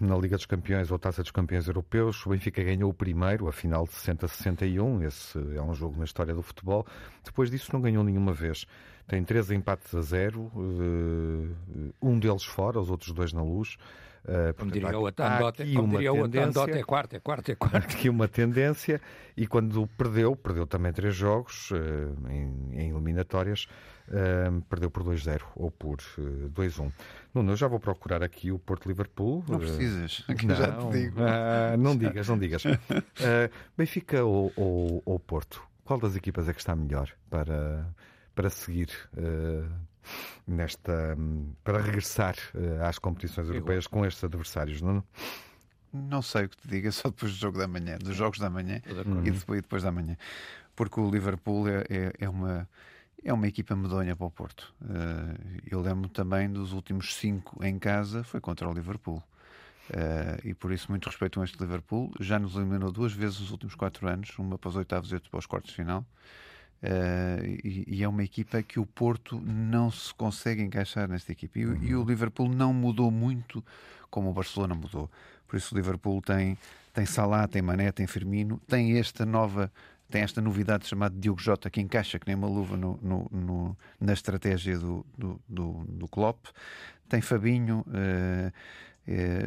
[0.00, 2.24] na Liga dos Campeões ou Taça dos Campeões Europeus.
[2.27, 5.05] O Benfica ganhou o primeiro, a final de 60-61.
[5.05, 6.87] Esse é um jogo na história do futebol.
[7.24, 8.67] Depois disso, não ganhou nenhuma vez.
[9.07, 13.77] Tem 13 empates a zero, uh, um deles fora, os outros dois na luz.
[14.25, 17.77] Uh, como diria o Atandote, como diria o é quarto, é quarto, é quarto.
[17.77, 18.99] Aqui uma tendência,
[19.37, 21.77] e quando perdeu, perdeu também três jogos uh,
[22.31, 23.67] em, em, eliminatórias,
[24.09, 26.90] uh, perdeu por 2-0 ou por uh, 2-1.
[27.35, 29.45] Nuno, eu já vou procurar aqui o Porto-Liverpool.
[29.47, 31.21] Não precisas, aqui não, já te digo.
[31.79, 32.62] não digas, não digas.
[33.77, 35.62] Benfica ou, ou, ou Porto?
[35.85, 37.87] Qual das equipas é que está melhor para,
[38.35, 38.88] para seguir
[40.47, 41.16] nesta
[41.62, 45.03] para regressar uh, às competições europeias com estes adversários, não?
[45.92, 48.51] Não sei o que te diga, só depois do jogo da manhã, dos jogos da
[48.51, 48.81] manhã
[49.25, 50.16] e depois, e depois da manhã,
[50.75, 52.68] porque o Liverpool é, é, é, uma
[53.23, 54.75] é uma equipa medonha para o Porto.
[54.83, 59.23] Uh, eu lembro também dos últimos cinco em casa foi contra o Liverpool.
[59.90, 62.11] Uh, e por isso muito respeito a este Liverpool.
[62.18, 65.31] Já nos eliminou duas vezes nos últimos quatro anos, uma para os oitavos e outra
[65.31, 66.07] para os quartos de final.
[66.83, 71.59] Uh, e, e, é uma equipa que o Porto não se consegue encaixar nesta equipa.
[71.59, 71.83] E, uhum.
[71.83, 72.07] e, o uhum.
[72.07, 73.64] Liverpool não mudou muito
[74.11, 75.11] como o Barcelona mudou.
[75.47, 76.59] Por isso o Liverpool tem,
[76.92, 79.70] tem Salah, tem Mané, tem Firmino, tem esta nova
[80.11, 83.77] tem esta novidade chamada Diogo Jota que encaixa que nem uma luva no, no, no
[83.99, 86.47] na estratégia do, do, do, do Klopp.
[87.09, 88.53] Tem Fabinho, uh, É,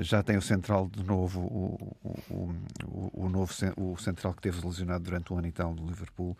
[0.01, 4.65] já tem o central de novo, o, o, o, o, novo o central que teve
[4.65, 6.37] lesionado durante o ano e tal do Liverpool,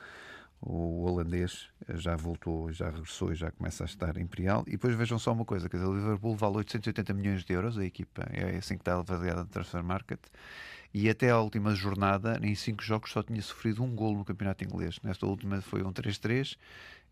[0.61, 4.63] o holandês já voltou, já regressou e já começa a estar imperial.
[4.67, 7.77] E depois vejam só uma coisa: quer dizer, o Liverpool vale 880 milhões de euros,
[7.77, 10.19] a equipa é assim que está avaliada no Transfer Market.
[10.93, 14.63] E até à última jornada, em cinco jogos, só tinha sofrido um gol no campeonato
[14.63, 14.99] inglês.
[15.03, 16.57] Nesta última foi um 3-3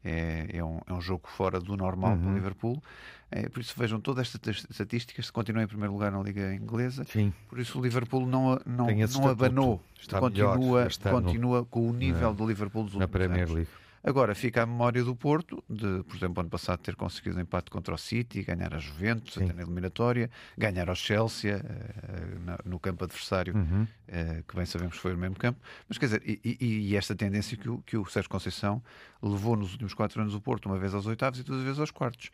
[0.05, 2.17] é, é, um, é um jogo fora do normal uhum.
[2.17, 2.35] para o uhum.
[2.35, 2.83] Liverpool.
[3.31, 7.03] É, por isso vejam todas estas estatísticas, se continua em primeiro lugar na Liga Inglesa.
[7.05, 7.33] Sim.
[7.49, 9.81] Por isso o Liverpool não, não, não abanou.
[9.99, 12.33] Está continua, continua com o nível é.
[12.33, 13.55] do Liverpool dos últimos na Premier anos.
[13.55, 13.71] League.
[14.05, 17.71] Agora fica a memória do Porto, de, por exemplo, ano passado ter conseguido um empate
[17.71, 19.45] contra o City, ganhar a Juventus, Sim.
[19.45, 23.81] até na eliminatória, ganhar ao Chelsea uh, no campo adversário, uhum.
[23.83, 25.59] uh, que bem sabemos que foi o mesmo campo.
[25.89, 28.79] Mas quer dizer, e, e, esta tendência que o, que o Sérgio Conceição
[29.23, 31.89] levou nos últimos quatro anos o Porto, uma vez aos oitavos e duas vezes aos
[31.89, 32.29] quartos.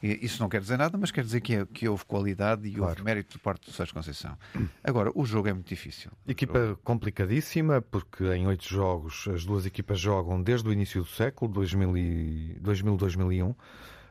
[0.00, 2.74] E, isso não quer dizer nada, mas quer dizer que, é, que houve qualidade e
[2.74, 2.90] claro.
[2.90, 4.38] houve mérito de parte do Sérgio Conceição.
[4.84, 6.12] Agora, o jogo é muito difícil.
[6.28, 6.80] Equipa jogo...
[6.84, 13.54] complicadíssima, porque em oito jogos as duas equipas jogam desde o início do século, 2000-2001.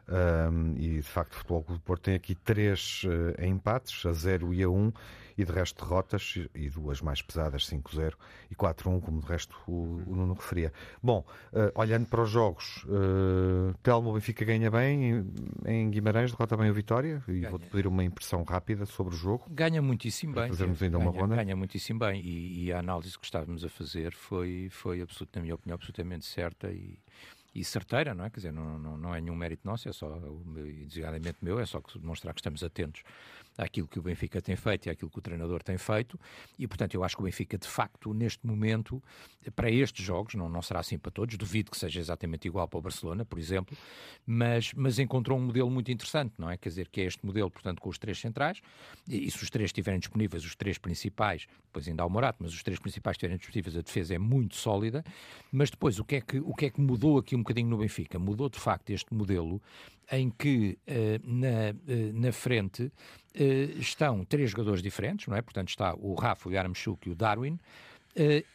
[0.08, 4.12] Um, e de facto o Futebol Clube do Porto tem aqui três uh, empates, a
[4.12, 4.94] 0 e a 1, um,
[5.38, 8.14] e de resto derrotas, e duas mais pesadas, 5-0
[8.50, 10.72] e 4-1, como de resto o, o Nuno referia.
[11.02, 15.34] Bom, uh, olhando para os jogos, uh, Telmo Benfica ganha bem em,
[15.66, 19.46] em Guimarães, derrota bem o Vitória, e vou-te pedir uma impressão rápida sobre o jogo.
[19.50, 20.50] Ganha muitíssimo bem.
[20.50, 21.36] Fazermos ainda ganha, uma ronda.
[21.36, 25.42] Ganha muitíssimo bem, e, e, a análise que estávamos a fazer foi, foi absolutamente, na
[25.42, 26.98] minha opinião, absolutamente certa e
[27.56, 28.30] e certeira, não é?
[28.30, 30.20] Quer dizer, não, não, não é nenhum mérito nosso, é só,
[30.86, 33.02] designadamente meu, é só demonstrar que estamos atentos
[33.58, 36.20] àquilo que o Benfica tem feito e àquilo que o treinador tem feito,
[36.58, 39.02] e portanto eu acho que o Benfica, de facto, neste momento,
[39.56, 42.80] para estes jogos, não, não será assim para todos, duvido que seja exatamente igual para
[42.80, 43.78] o Barcelona, por exemplo,
[44.26, 46.58] mas, mas encontrou um modelo muito interessante, não é?
[46.58, 48.62] Quer dizer, que é este modelo, portanto, com os três centrais,
[49.08, 52.40] e, e se os três estiverem disponíveis, os três principais, depois ainda há o Morato,
[52.42, 55.04] mas os três principais estiverem disponíveis, a defesa é muito sólida,
[55.52, 57.78] mas depois o que é que, o que, é que mudou aqui um bocadinho no
[57.78, 58.18] Benfica?
[58.20, 59.62] Mudou, de facto, este modelo
[60.12, 65.42] em que uh, na, uh, na frente uh, estão três jogadores diferentes, não é?
[65.42, 67.60] Portanto, está o Rafa, o Yaramchuk e o Darwin,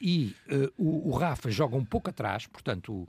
[0.00, 0.34] e
[0.78, 3.06] o, o, Rafa joga um pouco atrás, portanto,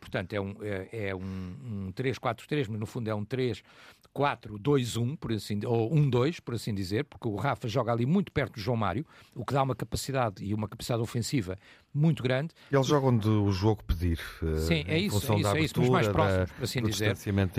[0.00, 3.62] portanto é um, é, é um, um 3-4-3, mas no fundo é um 3
[4.16, 8.54] 4-2-1, por assim, ou 1-2, por assim dizer, porque o Rafa joga ali muito perto
[8.54, 11.58] do João Mário, o que dá uma capacidade e uma capacidade ofensiva
[11.92, 12.52] muito grande.
[12.70, 14.20] Eles jogam onde o jogo pedir.
[14.42, 17.16] Eh, Sim, é isso, é isso, é isso, mas mais próximos, por assim dizer.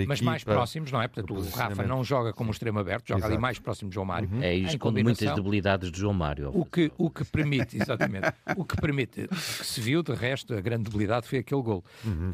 [0.08, 1.08] Mas mais próximos, não é?
[1.08, 3.34] Portanto, o Rafa não joga como extremo aberto, joga Exato.
[3.34, 4.30] ali mais próximo do João Mário.
[4.32, 4.42] Uhum.
[4.42, 6.52] É isso, com muitas debilidades do João Mário.
[6.54, 10.54] O que, o que permite, exatamente, o que permite, o que se viu, de resto,
[10.54, 11.84] a grande debilidade foi aquele gol.
[12.06, 12.32] Uhum.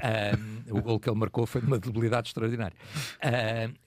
[0.70, 2.76] o gol que ele marcou foi de uma debilidade extraordinária.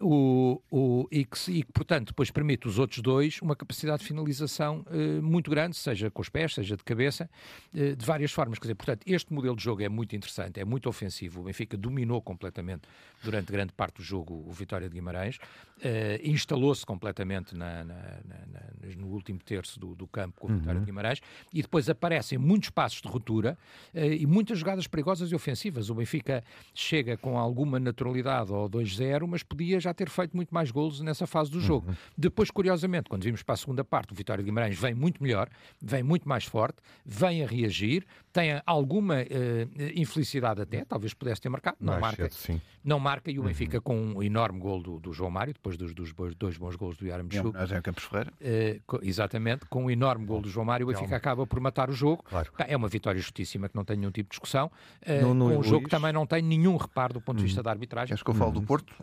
[0.01, 4.09] o, o, e, que, e que, portanto, depois permite os outros dois uma capacidade de
[4.09, 7.29] finalização uh, muito grande, seja com os pés, seja de cabeça,
[7.75, 8.59] uh, de várias formas.
[8.59, 11.41] Quer dizer, portanto, este modelo de jogo é muito interessante, é muito ofensivo.
[11.41, 12.83] O Benfica dominou completamente
[13.23, 15.39] durante grande parte do jogo o Vitória de Guimarães,
[15.79, 20.79] uh, instalou-se completamente na, na, na, no último terço do, do campo com o Vitória
[20.79, 20.81] uhum.
[20.81, 21.21] de Guimarães
[21.53, 23.59] e depois aparecem muitos passos de ruptura
[23.95, 25.91] e muitas jogadas perigosas e ofensivas.
[25.91, 26.43] O Benfica
[26.75, 31.27] chega com alguma naturalidade ao 2-0, mas podia já ter feito muito mais golos nessa
[31.27, 31.89] fase do jogo.
[31.89, 31.97] Uhum.
[32.17, 35.49] Depois, curiosamente, quando vimos para a segunda parte, o Vitória de Guimarães vem muito melhor,
[35.81, 41.49] vem muito mais forte, vem a reagir, tem alguma uh, infelicidade até, talvez pudesse ter
[41.49, 42.29] marcado, não mais marca.
[42.29, 43.83] Cedo, não marca e o Benfica uhum.
[43.83, 47.07] com um enorme gol do, do, João Mário, depois dos, dos dois bons gols do
[47.07, 47.57] Yaramchuk.
[47.57, 48.31] É Campos Ferreira.
[48.39, 51.95] Uh, exatamente, com um enorme gol do João Mário, o Benfica acaba por matar o
[51.95, 52.23] jogo.
[52.25, 52.53] Claro.
[52.59, 54.71] É uma vitória justíssima que não tem nenhum tipo de discussão.
[55.03, 57.61] Uh, não, não, um jogo que também não tem nenhum reparo do ponto de vista
[57.61, 57.65] uhum.
[57.65, 58.09] da arbitragem.
[58.09, 58.67] Queres que eu falo do uhum.
[58.67, 58.95] Porto?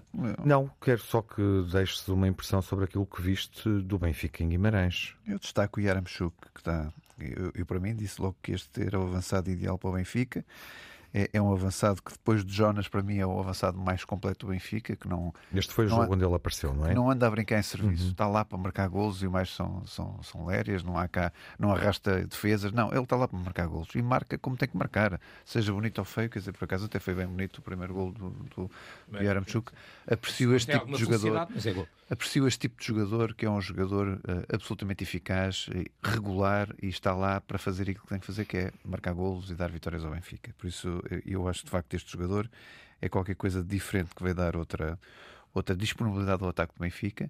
[0.45, 1.41] Não, quero só que
[1.71, 5.15] deixes uma impressão sobre aquilo que viste do Benfica em Guimarães.
[5.27, 6.93] Eu destaco o Yaramchuk, que está.
[7.23, 10.43] Eu, eu, para mim, disse logo que este era o avançado ideal para o Benfica
[11.13, 14.47] é, é, um avançado que depois de Jonas, para mim, é o avançado mais completo
[14.47, 14.95] do Benfica.
[14.95, 16.93] Que não, este foi o jogo onde ele apareceu, não é?
[16.95, 18.11] Não anda a brincar em serviço, uhum.
[18.11, 21.71] está lá para marcar golos e mais são, são, são lérias, não há cá, não
[21.71, 25.19] arrasta defesas, não, ele está lá para marcar golos e marca como tem que marcar,
[25.45, 28.11] seja bonito ou feio, quer dizer, por acaso até foi bem bonito o primeiro gol
[28.11, 28.71] do, do,
[29.07, 29.71] do Yaramchuk.
[30.09, 31.47] Aprecio este tipo de jogador.
[32.02, 35.67] É aprecio este tipo de jogador que é um jogador uh, absolutamente eficaz,
[36.03, 39.49] regular e está lá para fazer aquilo que tem que fazer, que é marcar golos
[39.49, 40.53] e dar vitórias ao Benfica.
[40.57, 42.49] Por isso eu acho de facto que este jogador
[43.01, 44.97] é qualquer coisa diferente que vai dar outra,
[45.53, 47.29] outra disponibilidade ao ataque do Benfica.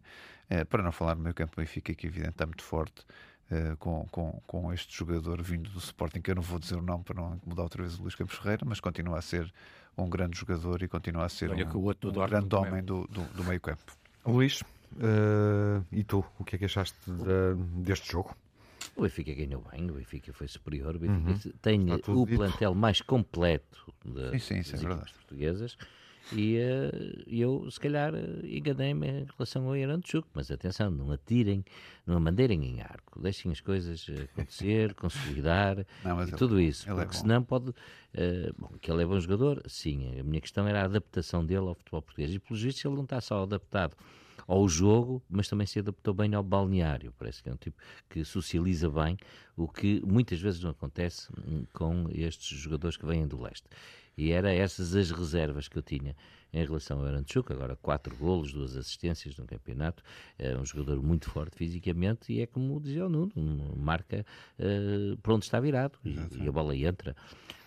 [0.52, 3.06] Uh, para não falar no meio campo do Benfica, que evidente está muito forte.
[3.52, 6.82] Uh, com, com, com este jogador vindo do Sporting, que eu não vou dizer o
[6.82, 9.54] nome para não mudar outra vez o Luís Campos Ferreira, mas continua a ser
[9.98, 13.44] um grande jogador e continua a ser Olha um, um grande homem do, do, do
[13.44, 14.03] meio campo.
[14.26, 14.64] Luís,
[14.98, 18.36] Uh, e tu, o que é que achaste de, deste jogo?
[18.96, 21.54] O Benfica ganhou bem, o Benfica foi superior, o Benfica uhum.
[21.62, 22.38] tem o dito.
[22.38, 25.78] plantel mais completo de, sim, sim, das é equipas portuguesas
[26.32, 31.66] e uh, eu, se calhar, enganei-me em relação ao Iranchuk, mas atenção, não atirem,
[32.06, 36.86] não a manderem em arco, deixem as coisas acontecer, consolidar não, e tudo é isso,
[36.86, 37.70] porque é senão pode.
[37.70, 41.68] Uh, bom, que ele é bom jogador, sim, a minha questão era a adaptação dele
[41.68, 43.98] ao futebol português e, pelos vistos, ele não está só adaptado
[44.48, 47.14] ao jogo, mas também se adaptou bem ao balneário.
[47.18, 47.78] Parece que é um tipo
[48.10, 49.18] que socializa bem,
[49.56, 53.66] o que muitas vezes não acontece hum, com estes jogadores que vêm do leste.
[54.18, 56.16] E era essas as reservas que eu tinha
[56.54, 60.04] em relação ao Aranchuk, agora quatro golos, duas assistências no campeonato,
[60.38, 63.32] é um jogador muito forte fisicamente e é como dizia o Nuno,
[63.76, 64.24] marca
[64.60, 67.16] uh, para onde está virado e, e, a bola entra.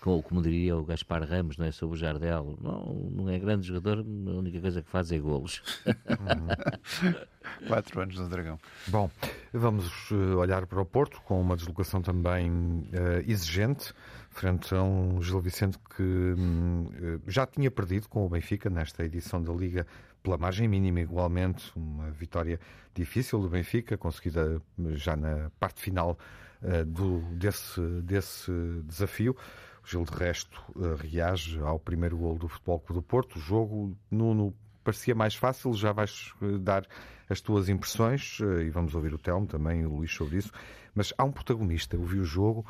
[0.01, 3.67] Como, como diria o Gaspar Ramos, não é sobre o Jardel, não, não é grande
[3.67, 5.61] jogador, a única coisa que faz é golos.
[7.67, 8.59] Quatro anos no Dragão.
[8.87, 9.11] Bom,
[9.53, 13.93] vamos eh, olhar para o Porto com uma deslocação também uh, exigente
[14.37, 19.03] frente a um Gil Vicente que hum, eh, já tinha perdido com o Benfica nesta
[19.03, 19.87] edição da Liga
[20.23, 21.73] pela margem mínima, igualmente.
[21.75, 22.61] Uma vitória
[22.95, 26.19] difícil do Benfica, conseguida já na parte final
[26.63, 28.53] uh, do, desse, desse
[28.85, 29.35] desafio.
[29.83, 33.37] O Gil, de resto, uh, reage ao primeiro gol do Futebol Clube do Porto.
[33.37, 34.53] O jogo, Nuno,
[34.85, 35.73] parecia mais fácil.
[35.73, 36.87] Já vais dar
[37.31, 40.51] as tuas impressões e vamos ouvir o Telmo também o Luís sobre isso.
[40.95, 41.97] Mas há um protagonista.
[41.97, 42.67] Eu vi o jogo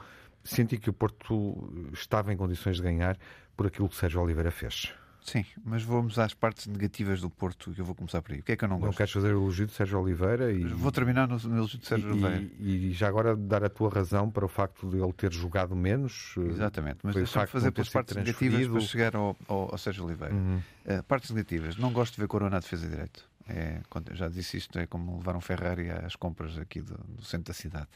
[0.46, 3.18] senti que o Porto estava em condições de ganhar
[3.56, 4.92] por aquilo que Sérgio Oliveira fez.
[5.26, 8.38] Sim, mas vamos às partes negativas do Porto e eu vou começar por aí.
[8.38, 8.92] O que é que eu não gosto?
[8.92, 10.52] Não queres fazer o elogio de Sérgio Oliveira?
[10.52, 10.62] E...
[10.62, 12.48] Vou terminar no, no elogio de Sérgio e, Oliveira.
[12.60, 15.74] E, e, já agora dar a tua razão para o facto de ele ter jogado
[15.74, 16.32] menos.
[16.38, 20.32] Eh, Exatamente, mas deixa-me fazer pelas partes negativas para chegar ao, ao, ao Sérgio Oliveira.
[20.32, 20.62] Uhum.
[20.86, 21.76] Uh, partes negativas.
[21.76, 23.28] Não gosto de ver Corona a defesa direito.
[23.48, 23.80] É,
[24.12, 27.54] já disse isto, é como levar um Ferrari às compras aqui do, do centro da
[27.54, 27.90] cidade.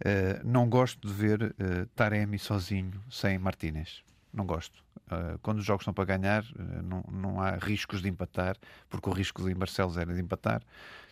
[0.00, 4.02] Uh, não gosto de ver uh, Taremi sozinho, sem Martínez.
[4.32, 4.84] Não gosto.
[5.06, 6.44] Uh, quando os jogos estão para ganhar,
[6.82, 8.56] não, não há riscos de empatar,
[8.90, 10.62] porque o risco de Barcelos era de empatar.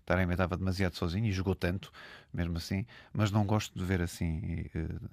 [0.05, 1.93] Taremi estava demasiado sozinho e jogou tanto,
[2.35, 4.67] mesmo assim, mas não gosto de ver assim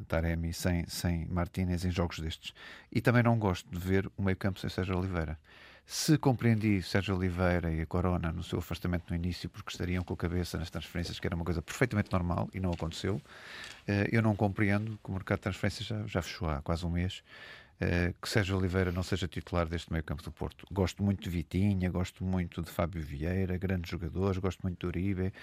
[0.08, 2.54] Taremi sem, sem Martínez em jogos destes.
[2.92, 5.38] E também não gosto de ver o meio-campo sem Sérgio Oliveira.
[5.92, 10.14] Se compreendi Sérgio Oliveira e a Corona no seu afastamento no início porque estariam com
[10.14, 13.20] a cabeça nas transferências, que era uma coisa perfeitamente normal e não aconteceu,
[13.88, 16.92] eh, eu não compreendo que o mercado de transferências já, já fechou há quase um
[16.92, 17.24] mês.
[17.82, 20.68] Eh, que Sérgio Oliveira não seja titular deste meio campo do Porto.
[20.72, 25.34] Gosto muito de Vitinha, gosto muito de Fábio Vieira, grandes jogadores, gosto muito de Uribe,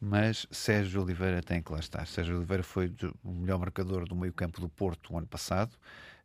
[0.00, 2.06] mas Sérgio Oliveira tem que lá estar.
[2.06, 2.90] Sérgio Oliveira foi
[3.22, 5.76] o melhor marcador do meio campo do Porto o ano passado.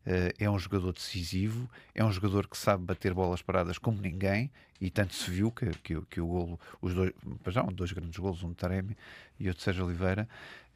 [0.06, 4.50] Eh, é um jogador decisivo, é um jogador que sabe bater bolas paradas como ninguém,
[4.80, 7.12] e tanto se viu que, que, que o golo, os dois,
[7.48, 8.96] já dois grandes golos, um de Taremi
[9.38, 10.28] e outro de Sérgio Oliveira,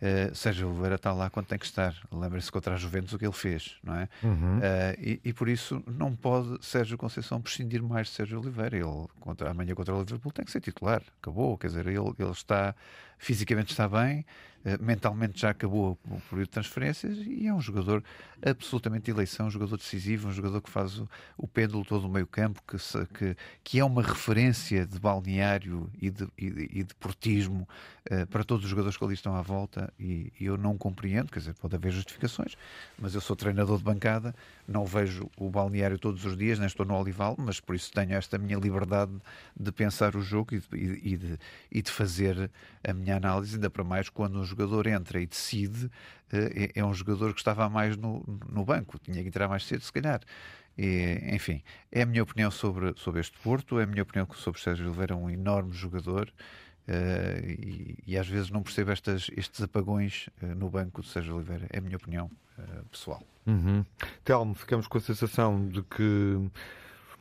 [0.03, 1.95] Uh, Sérgio Oliveira está lá quando tem que estar.
[2.11, 4.09] Lembra-se contra a Juventus o que ele fez, não é?
[4.21, 4.59] Uhum.
[4.59, 4.61] Uh,
[4.99, 8.77] e, e, por isso não pode Sérgio Conceição prescindir mais de Sérgio Oliveira.
[8.77, 11.05] Ele, contra, amanhã contra o Liverpool, tem que ser titular.
[11.21, 12.75] Acabou, quer dizer, ele, ele está,
[13.17, 14.27] fisicamente está bem,
[14.81, 18.03] mentalmente já acabou o período de transferências e é um jogador
[18.45, 22.09] absolutamente de eleição, um jogador decisivo, um jogador que faz o, o pêndulo todo o
[22.09, 22.77] meio campo, que,
[23.15, 27.67] que, que é uma referência de balneário e de, e de, e de portismo
[28.31, 31.39] para todos os jogadores que ali estão à volta e, e, eu não compreendo, quer
[31.39, 32.57] dizer, pode haver justificações,
[32.99, 34.35] mas eu sou treinador de bancada,
[34.67, 38.15] não vejo o balneário todos os dias, nem estou no Olival, mas por isso tenho
[38.15, 39.13] esta minha liberdade
[39.59, 41.39] de pensar o jogo e de, e de,
[41.71, 42.51] e de fazer
[42.87, 45.91] a minha análise, ainda para mais quando um jogador entra e decide,
[46.33, 49.65] eh, é, é um jogador que estava mais no, no banco, tinha que entrar mais
[49.65, 50.21] cedo, se calhar.
[50.77, 54.61] E, enfim, é a minha opinião sobre, sobre este Porto, é a minha opinião sobre
[54.61, 56.33] Sérgio Oliveira, um enorme jogador.
[56.89, 61.37] Uh, e, e, às vezes não percebo estas, estes apagões uh, no banco de Sérgio
[61.37, 61.67] Oliveira.
[61.71, 62.29] É a minha opinião
[62.91, 63.23] pessoal.
[63.47, 63.85] Uhum.
[64.25, 66.51] Telmo, ficamos com a sensação de que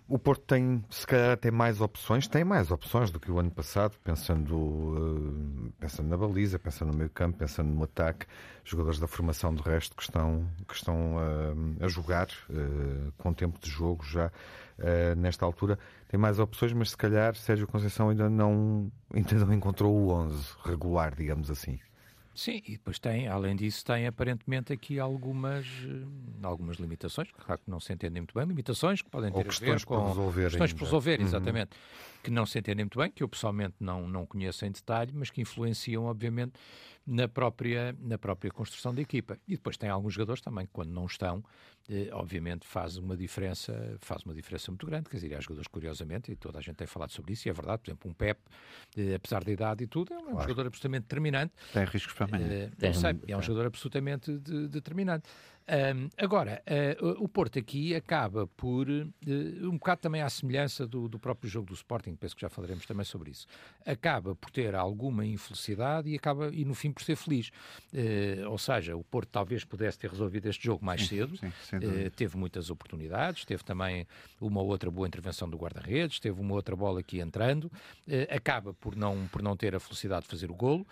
[0.07, 3.49] o Porto tem, se calhar, até mais opções, tem mais opções do que o ano
[3.49, 8.25] passado, pensando, pensando na baliza, pensando no meio campo, pensando no ataque,
[8.63, 11.15] jogadores da formação do resto que estão, que estão
[11.79, 12.27] a jogar
[13.17, 14.29] com tempo de jogo já
[15.15, 15.79] nesta altura
[16.11, 20.55] tem mais opções, mas se calhar Sérgio Conceição ainda não, ainda não encontrou o 11
[20.65, 21.79] regular, digamos assim.
[22.33, 25.67] Sim, e depois tem, além disso, tem aparentemente aqui algumas,
[26.41, 29.83] algumas limitações, claro que não se entendem muito bem, limitações que podem ter Ou questões
[29.83, 30.73] a ver com por resolver questões ainda.
[30.73, 31.57] por resolver, Uhum.
[32.23, 35.29] Que não se entendem muito bem, que eu pessoalmente não, não conheço em detalhe, mas
[35.29, 36.53] que influenciam, obviamente,
[37.05, 39.37] na própria, na própria construção da equipa.
[39.47, 41.43] E depois tem alguns jogadores também que, quando não estão,
[41.89, 45.09] eh, obviamente faz uma diferença, faz uma diferença muito grande.
[45.09, 47.53] Quer dizer, há jogadores, curiosamente, e toda a gente tem falado sobre isso, e é
[47.53, 48.39] verdade, por exemplo, um Pep,
[48.95, 51.53] eh, apesar da idade e tudo, é um jogador absolutamente determinante.
[51.73, 52.47] Tem riscos para amanhã.
[52.53, 55.27] Eh, Tem, sei, é um jogador absolutamente de- determinante.
[55.67, 59.05] Ahm, agora, eh, o Porto aqui acaba por, eh,
[59.63, 62.85] um bocado também à semelhança do, do próprio jogo do Sporting, penso que já falaremos
[62.85, 63.45] também sobre isso,
[63.85, 67.51] acaba por ter alguma infelicidade e acaba, e no fim, por ser feliz.
[67.93, 71.79] Eh, ou seja, o Porto talvez pudesse ter resolvido este jogo mais cedo, sim, sem
[71.79, 72.01] dúvida.
[72.07, 74.05] eh, teve muitas oportunidades, teve também
[74.41, 77.71] uma outra boa intervenção do guarda-redes, teve uma outra bola aqui entrando,
[78.29, 80.85] acaba por não, por não ter a felicidade de fazer o golo.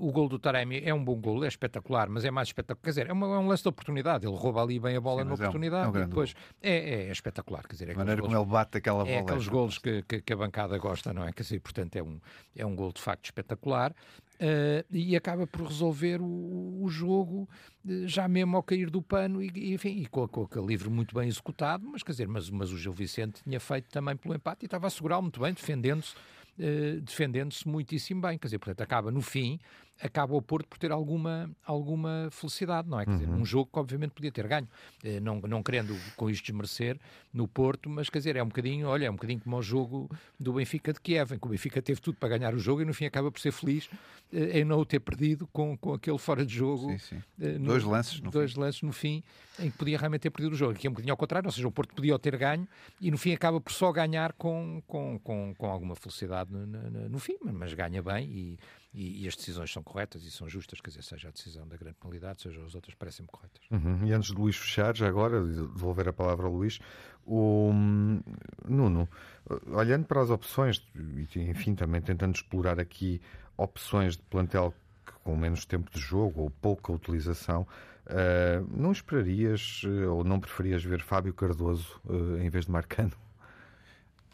[0.00, 2.82] O golo do Taremi é um bom golo, é espetacular, mas é mais espetacular.
[2.82, 5.22] Quer dizer, é, uma- é um lance de oportunidade, ele rouba ali bem a bola
[5.22, 7.62] Sim, na é um- oportunidade é um e grande depois é, é espetacular.
[7.66, 9.10] Quer dizer, é A maneira golos- como ele bate aquela bola.
[9.10, 11.32] é aqueles é golos que, que- que a bancada gosta, não é?
[11.32, 12.20] Quer dizer, portanto, é um,
[12.54, 13.94] é um gol de facto espetacular
[14.38, 17.48] eh, e acaba por resolver o, o jogo
[17.88, 20.90] eh, já mesmo ao cair do pano e, e, enfim, e com, com aquele livro
[20.90, 24.34] muito bem executado, mas quer dizer, mas, mas o Gil Vicente tinha feito também pelo
[24.34, 26.14] empate e estava a segurá-lo muito bem, defendendo-se
[26.58, 29.58] eh, defendendo-se muitíssimo bem, quer dizer, portanto, acaba no fim,
[30.00, 33.04] acaba o Porto por ter alguma, alguma felicidade, não é?
[33.06, 34.68] Quer dizer, um jogo que obviamente podia ter ganho,
[35.04, 36.98] Eh, não, não querendo com isto desmerecer
[37.32, 40.10] no Porto, mas quer dizer, é um bocadinho, olha, é um bocadinho como o jogo
[40.38, 42.84] do Benfica de Kiev, em que o Benfica teve tudo para ganhar o jogo e
[42.84, 43.88] no fim acaba por ser feliz
[44.32, 46.90] eh, em não o ter perdido com, com aquele fora de jogo.
[46.92, 47.22] Sim, sim.
[47.40, 49.22] eh, no- Dois lances no dois lances no fim
[49.58, 50.72] em que podia realmente ter perdido o jogo.
[50.72, 52.66] Aqui é um bocadinho ao contrário, ou seja, o Porto podia o ter ganho
[53.00, 57.08] e no fim acaba por só ganhar com, com, com, com alguma felicidade no, no-
[57.08, 58.58] no fim, mas ganha bem e,
[58.96, 61.76] e, e as decisões são corretas e são justas, quer dizer, seja a decisão da
[61.76, 63.62] grande penalidade, seja as outras, parecem-me corretas.
[63.70, 64.06] Uhum.
[64.06, 66.78] E antes de Luís fechar, já agora, de devolver a palavra ao Luís,
[67.26, 68.22] o hum,
[68.66, 69.06] Nuno,
[69.66, 73.20] olhando para as opções, e enfim, também tentando explorar aqui
[73.56, 74.74] opções de plantel
[75.22, 77.66] com menos tempo de jogo ou pouca utilização,
[78.06, 83.12] ah, não esperarias eh, ou não preferias ver Fábio Cardoso eh, em vez de Marcano?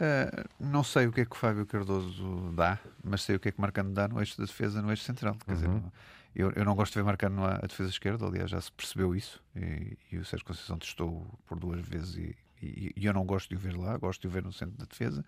[0.00, 3.48] Uh, não sei o que é que o Fábio Cardoso dá, mas sei o que
[3.48, 5.36] é que Marcano dá no eixo da defesa, no eixo central.
[5.46, 5.90] Quer dizer, Uhum.
[6.34, 9.40] eu, eu não gosto de ver Marcano a defesa esquerda, aliás, já se percebeu isso.
[9.54, 13.48] E, e o Sérgio Conceição testou por duas vezes e, e- e eu não gosto
[13.50, 15.24] de o ver lá, gosto de o ver no centro da defesa.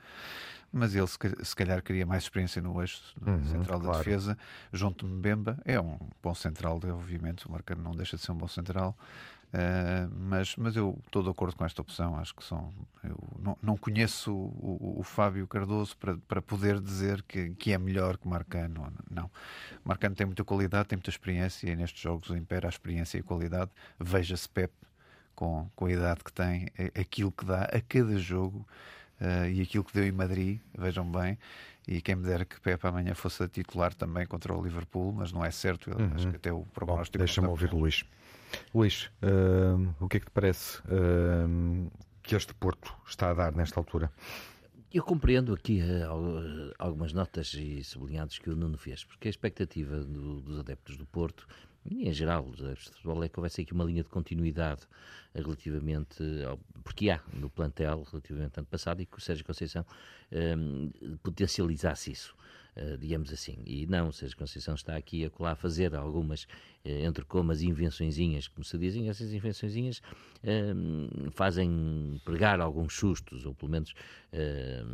[0.73, 3.99] Mas ele, se, se calhar, queria mais experiência no eixo Uhum, central da claro.
[3.99, 4.37] defesa,
[4.73, 5.59] junto de Mbemba.
[5.65, 7.47] É um bom central, obviamente.
[7.47, 8.97] O Marcano não deixa de ser um bom central.
[9.55, 12.17] Uh, mas, mas eu estou de acordo com esta opção.
[12.19, 12.73] Acho que são.
[13.05, 17.71] Eu não, não conheço o, o- o Fábio Cardoso para, para poder dizer que, que
[17.73, 18.93] é melhor que Marcano.
[19.09, 19.31] Não.
[19.85, 23.23] Marcano tem muita qualidade, tem muita experiência e nestes jogos impera a experiência e a
[23.23, 23.71] qualidade.
[24.01, 24.73] Veja-se Pep
[25.37, 28.67] com, com a idade que tem, é- aquilo que dá a cada jogo
[29.21, 30.59] uh, e aquilo que deu em Madrid.
[30.77, 31.39] Vejam bem.
[31.87, 35.45] E quem me dera que Pep amanhã fosse titular também contra o Liverpool, mas não
[35.45, 35.91] é certo.
[35.91, 37.19] Eu Acho que até o prognóstico.
[37.19, 38.05] deixa-me não ouvir Luís.
[38.75, 41.89] Luís, hum, o que é que te parece hum,
[42.23, 44.11] que este Porto está a dar nesta altura?
[44.93, 49.31] Eu compreendo aqui eh, eh, algumas notas e sublinhados que o Nuno fez, porque a
[49.31, 51.47] expectativa do- dos adeptos do Porto,
[51.85, 54.83] e em geral dos adeptos de futebol, é que houvesse aqui uma linha de continuidade
[55.35, 56.59] relativamente ao.
[56.85, 59.85] porque há no plantel, relativamente ao ano passado, e que o Sérgio Conceição
[60.31, 60.55] eh,
[61.23, 62.35] potencializasse isso.
[62.77, 66.49] Eh, digamos assim, e não, Sérgio Conceição está aqui a colar a fazer algumas,
[66.85, 70.03] eh, entre comas, invençõezinhas, como se dizem, essas invençõezinhas
[70.43, 70.75] eh,
[71.31, 73.95] fazem pregar alguns sustos, ou pelo menos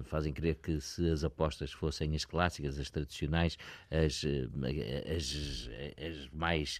[0.05, 3.57] fazem crer que se as apostas fossem as clássicas, as tradicionais,
[3.91, 4.23] as,
[5.17, 6.79] as, as mais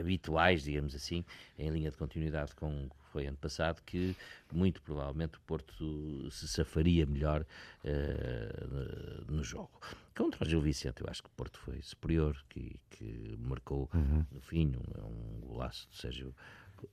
[0.00, 1.22] habituais, digamos assim,
[1.58, 4.16] em linha de continuidade com foi ano passado, que
[4.50, 7.44] muito provavelmente o Porto se safaria melhor
[7.84, 9.80] eh, no jogo.
[10.16, 13.88] Contra o Gil Vicente, eu acho que o Porto foi superior, que, que marcou
[14.30, 16.34] no fim um, um golaço do Sérgio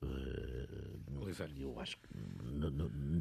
[0.02, 1.52] Uh, Oliveira.
[1.58, 2.08] eu acho que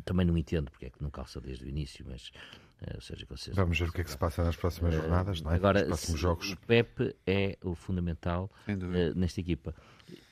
[0.06, 3.26] também não entendo porque é que não calça desde o início, mas uh, ou seja,
[3.30, 5.56] vocês Vamos ver o que é que se passa nas próximas jornadas, não é?
[5.56, 6.52] Agora, nos próximos jogos.
[6.54, 9.76] o Pepe é o fundamental eh, nesta equipa.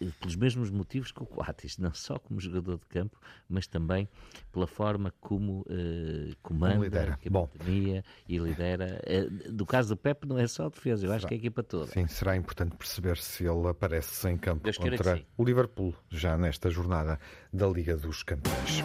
[0.02, 3.20] Eh, Pelos mesmos motivos que o Coates, não só como jogador de campo,
[3.50, 4.08] mas também
[4.52, 7.14] pela forma como eh, comanda Como lidera.
[7.14, 9.02] a capitania e lidera.
[9.06, 11.40] Eh, do caso do Pepe, não é só a defesa, eu acho que é a
[11.40, 11.92] equipa toda.
[11.92, 16.70] Sim, será importante perceber se ele aparece em campo Deus contra o Liverpool, já nesta
[16.70, 17.20] jornada
[17.52, 18.82] da Liga dos Campeões.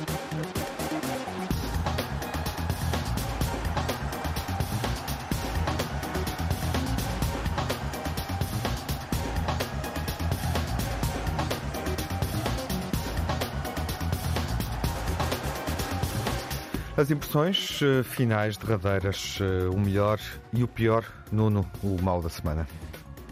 [17.02, 20.20] As impressões uh, finais derradeiras, uh, o melhor
[20.52, 22.64] e o pior, Nuno, o mal da semana.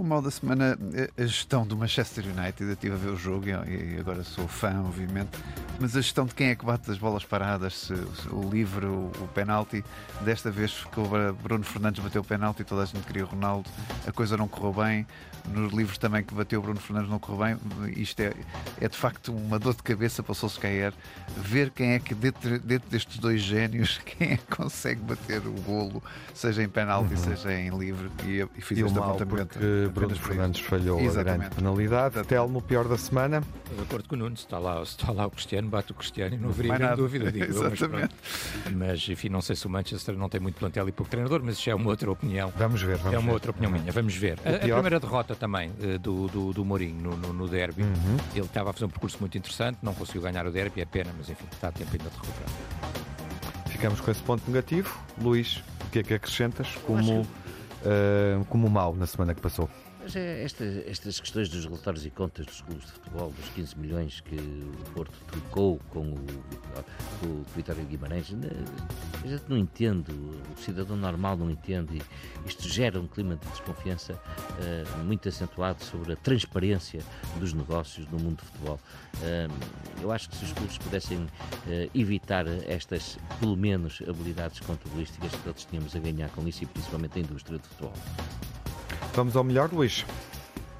[0.00, 0.78] O mal da semana,
[1.14, 2.62] a gestão do Manchester United.
[2.62, 5.28] Eu estive a ver o jogo e agora sou fã, obviamente.
[5.78, 8.86] Mas a gestão de quem é que bate as bolas paradas, se, se, o livre,
[8.86, 9.84] o, o penalti.
[10.22, 11.06] Desta vez ficou
[11.42, 13.68] Bruno Fernandes bateu o penalti, toda a gente queria o Ronaldo.
[14.06, 15.06] A coisa não correu bem
[15.48, 17.92] nos livros também que bateu Bruno Fernandes não correu bem.
[17.96, 18.32] Isto é,
[18.80, 20.92] é de facto uma dor de cabeça para o Solskjaer
[21.36, 25.52] ver quem é que, dentro, dentro destes dois génios, quem é que consegue bater o
[25.62, 26.02] golo,
[26.34, 27.16] seja em penalti, uhum.
[27.16, 28.10] seja em livre.
[28.24, 29.58] E, e fiz e este apontamento.
[29.58, 31.18] Porque Bruno Fernandes falhou Exatamente.
[31.18, 32.22] a grande penalidade.
[32.26, 33.40] Telmo, o pior da semana.
[33.74, 36.38] De acordo com o Nunes, está lá, está lá o Cristiano, bate o Cristiano e
[36.38, 38.14] não haveria grande dúvida, digo Exatamente.
[38.66, 41.10] Eu, mas, mas, enfim, não sei se o Manchester não tem muito plantel e pouco
[41.10, 42.52] treinador, mas isso é uma outra opinião.
[42.56, 43.32] Vamos ver, vamos É uma ver.
[43.34, 44.38] outra opinião minha, vamos ver.
[44.44, 47.82] A, a, primeira derrota também uh, do, do, do Mourinho no, no, no derby.
[47.82, 48.16] Uhum.
[48.34, 51.10] Ele estava a fazer um percurso muito interessante, não conseguiu ganhar o derby, é pena,
[51.16, 52.50] mas enfim, está a tempo ainda de recuperar.
[53.68, 54.94] Ficamos com esse ponto negativo.
[55.20, 57.26] Luís, o que é que acrescentas como,
[57.84, 59.68] uh, como mal na semana que passou?
[60.02, 63.78] Mas é esta, estas questões dos relatórios e contas dos clubes de futebol, dos 15
[63.78, 66.16] milhões que o Porto trocou com o,
[67.20, 68.34] com o Vitória Guimarães,
[69.22, 73.46] a gente não entende, o cidadão normal não entende, e isto gera um clima de
[73.48, 77.02] desconfiança uh, muito acentuado sobre a transparência
[77.38, 78.80] dos negócios no mundo do futebol.
[79.16, 81.28] Uh, eu acho que se os clubes pudessem uh,
[81.94, 87.20] evitar estas, pelo menos, habilidades contabilísticas, todos tínhamos a ganhar com isso e principalmente a
[87.20, 87.92] indústria do futebol.
[89.14, 90.04] Vamos ao melhor, Luís.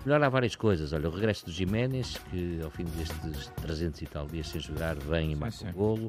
[0.05, 0.93] Melhor há várias coisas.
[0.93, 4.97] Olha, o regresso do Jiménez, que ao fim destes 300 e tal dias sem jogar,
[4.97, 6.07] vem e marca o golo.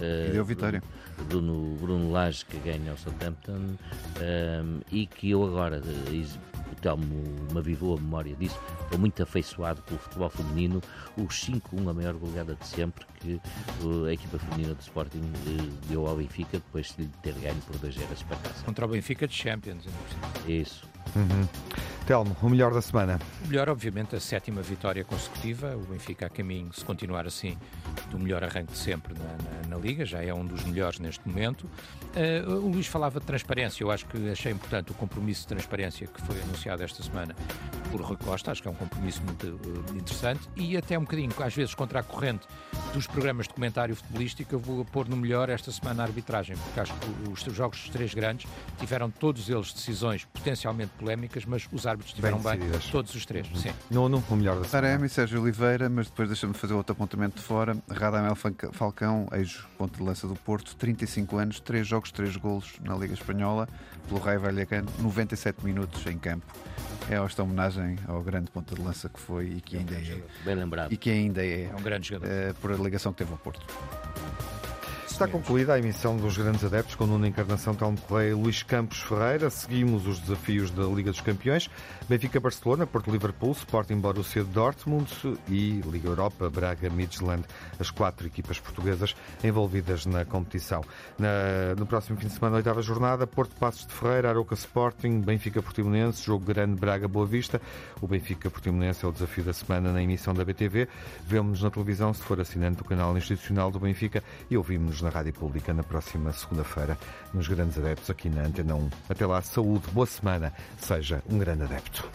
[0.00, 0.82] Uh, e deu vitória.
[1.28, 3.76] Bruno, Bruno Lage, que ganha o Southampton.
[4.20, 7.22] Ehm, e que eu agora, uh, o Telmo
[7.52, 10.80] me avivou a memória disso, estou muito afeiçoado pelo futebol feminino.
[11.18, 13.40] Os 5-1, a maior goleada de sempre, que
[13.82, 17.76] uh, a equipa feminina do Sporting uh, deu ao Benfica, depois de ter ganho por
[17.76, 18.64] 2 zeros para casa.
[18.64, 19.84] Contra o Benfica de Champions.
[20.48, 20.93] Isso.
[21.16, 21.48] Uhum.
[22.06, 23.18] Telmo, o melhor da semana?
[23.46, 25.74] O melhor, obviamente, a sétima vitória consecutiva.
[25.74, 27.56] O Benfica a caminho, se continuar assim,
[28.10, 31.26] do melhor arranque de sempre na, na, na Liga, já é um dos melhores neste
[31.26, 31.62] momento.
[31.64, 36.06] Uh, o Luís falava de transparência, eu acho que achei importante o compromisso de transparência
[36.06, 37.34] que foi anunciado esta semana
[37.90, 41.30] por Rui Costa, acho que é um compromisso muito uh, interessante e até um bocadinho,
[41.38, 42.46] às vezes, contra a corrente
[42.92, 46.80] dos programas de comentário futebolístico, eu vou pôr no melhor esta semana a arbitragem, porque
[46.80, 51.66] acho que os, os jogos dos três grandes tiveram todos eles decisões potencialmente polémicas, mas
[51.72, 53.46] os árbitros estiveram bem, bem todos os três.
[53.56, 53.72] Sim.
[53.90, 54.88] Nono, o melhor da semana.
[54.88, 57.76] Taremi, Sérgio Oliveira, mas depois deixa-me fazer outro apontamento de fora.
[57.90, 58.36] Radamel
[58.72, 63.68] Falcão, ex-ponto de lança do Porto, 35 anos, 3 jogos, 3 golos na Liga Espanhola,
[64.08, 66.46] pelo Raio Vallecano, 97 minutos em campo.
[67.10, 70.22] É esta homenagem ao grande ponto de lança que foi e que ainda é.
[70.44, 70.92] Bem lembrado.
[70.92, 71.64] E que ainda é.
[71.64, 72.28] É um grande jogador.
[72.28, 73.66] Uh, por a ligação que teve ao Porto.
[75.14, 78.98] Está concluída a emissão dos grandes adeptos com Nuno Encarnação, Telmo Correia e Luís Campos
[78.98, 79.48] Ferreira.
[79.48, 81.70] Seguimos os desafios da Liga dos Campeões.
[82.08, 85.08] Benfica-Barcelona, Porto-Liverpool, Sporting Borussia Dortmund
[85.48, 87.44] e Liga Europa, Braga-Midland,
[87.78, 90.82] as quatro equipas portuguesas envolvidas na competição.
[91.16, 96.24] Na, no próximo fim de semana, oitava jornada, Porto Passos de Ferreira, Aroca Sporting, Benfica-Portimonense,
[96.24, 97.62] jogo grande Braga-Boa Vista.
[98.00, 100.88] O Benfica-Portimonense é o desafio da semana na emissão da BTV.
[101.24, 105.34] Vemo-nos na televisão se for assinante do canal institucional do Benfica e ouvimos-nos na Rádio
[105.34, 106.98] Pública na próxima segunda-feira,
[107.32, 108.90] nos Grandes Adeptos, aqui na Antena 1.
[109.08, 112.08] Até lá, saúde, boa semana, seja um grande adepto.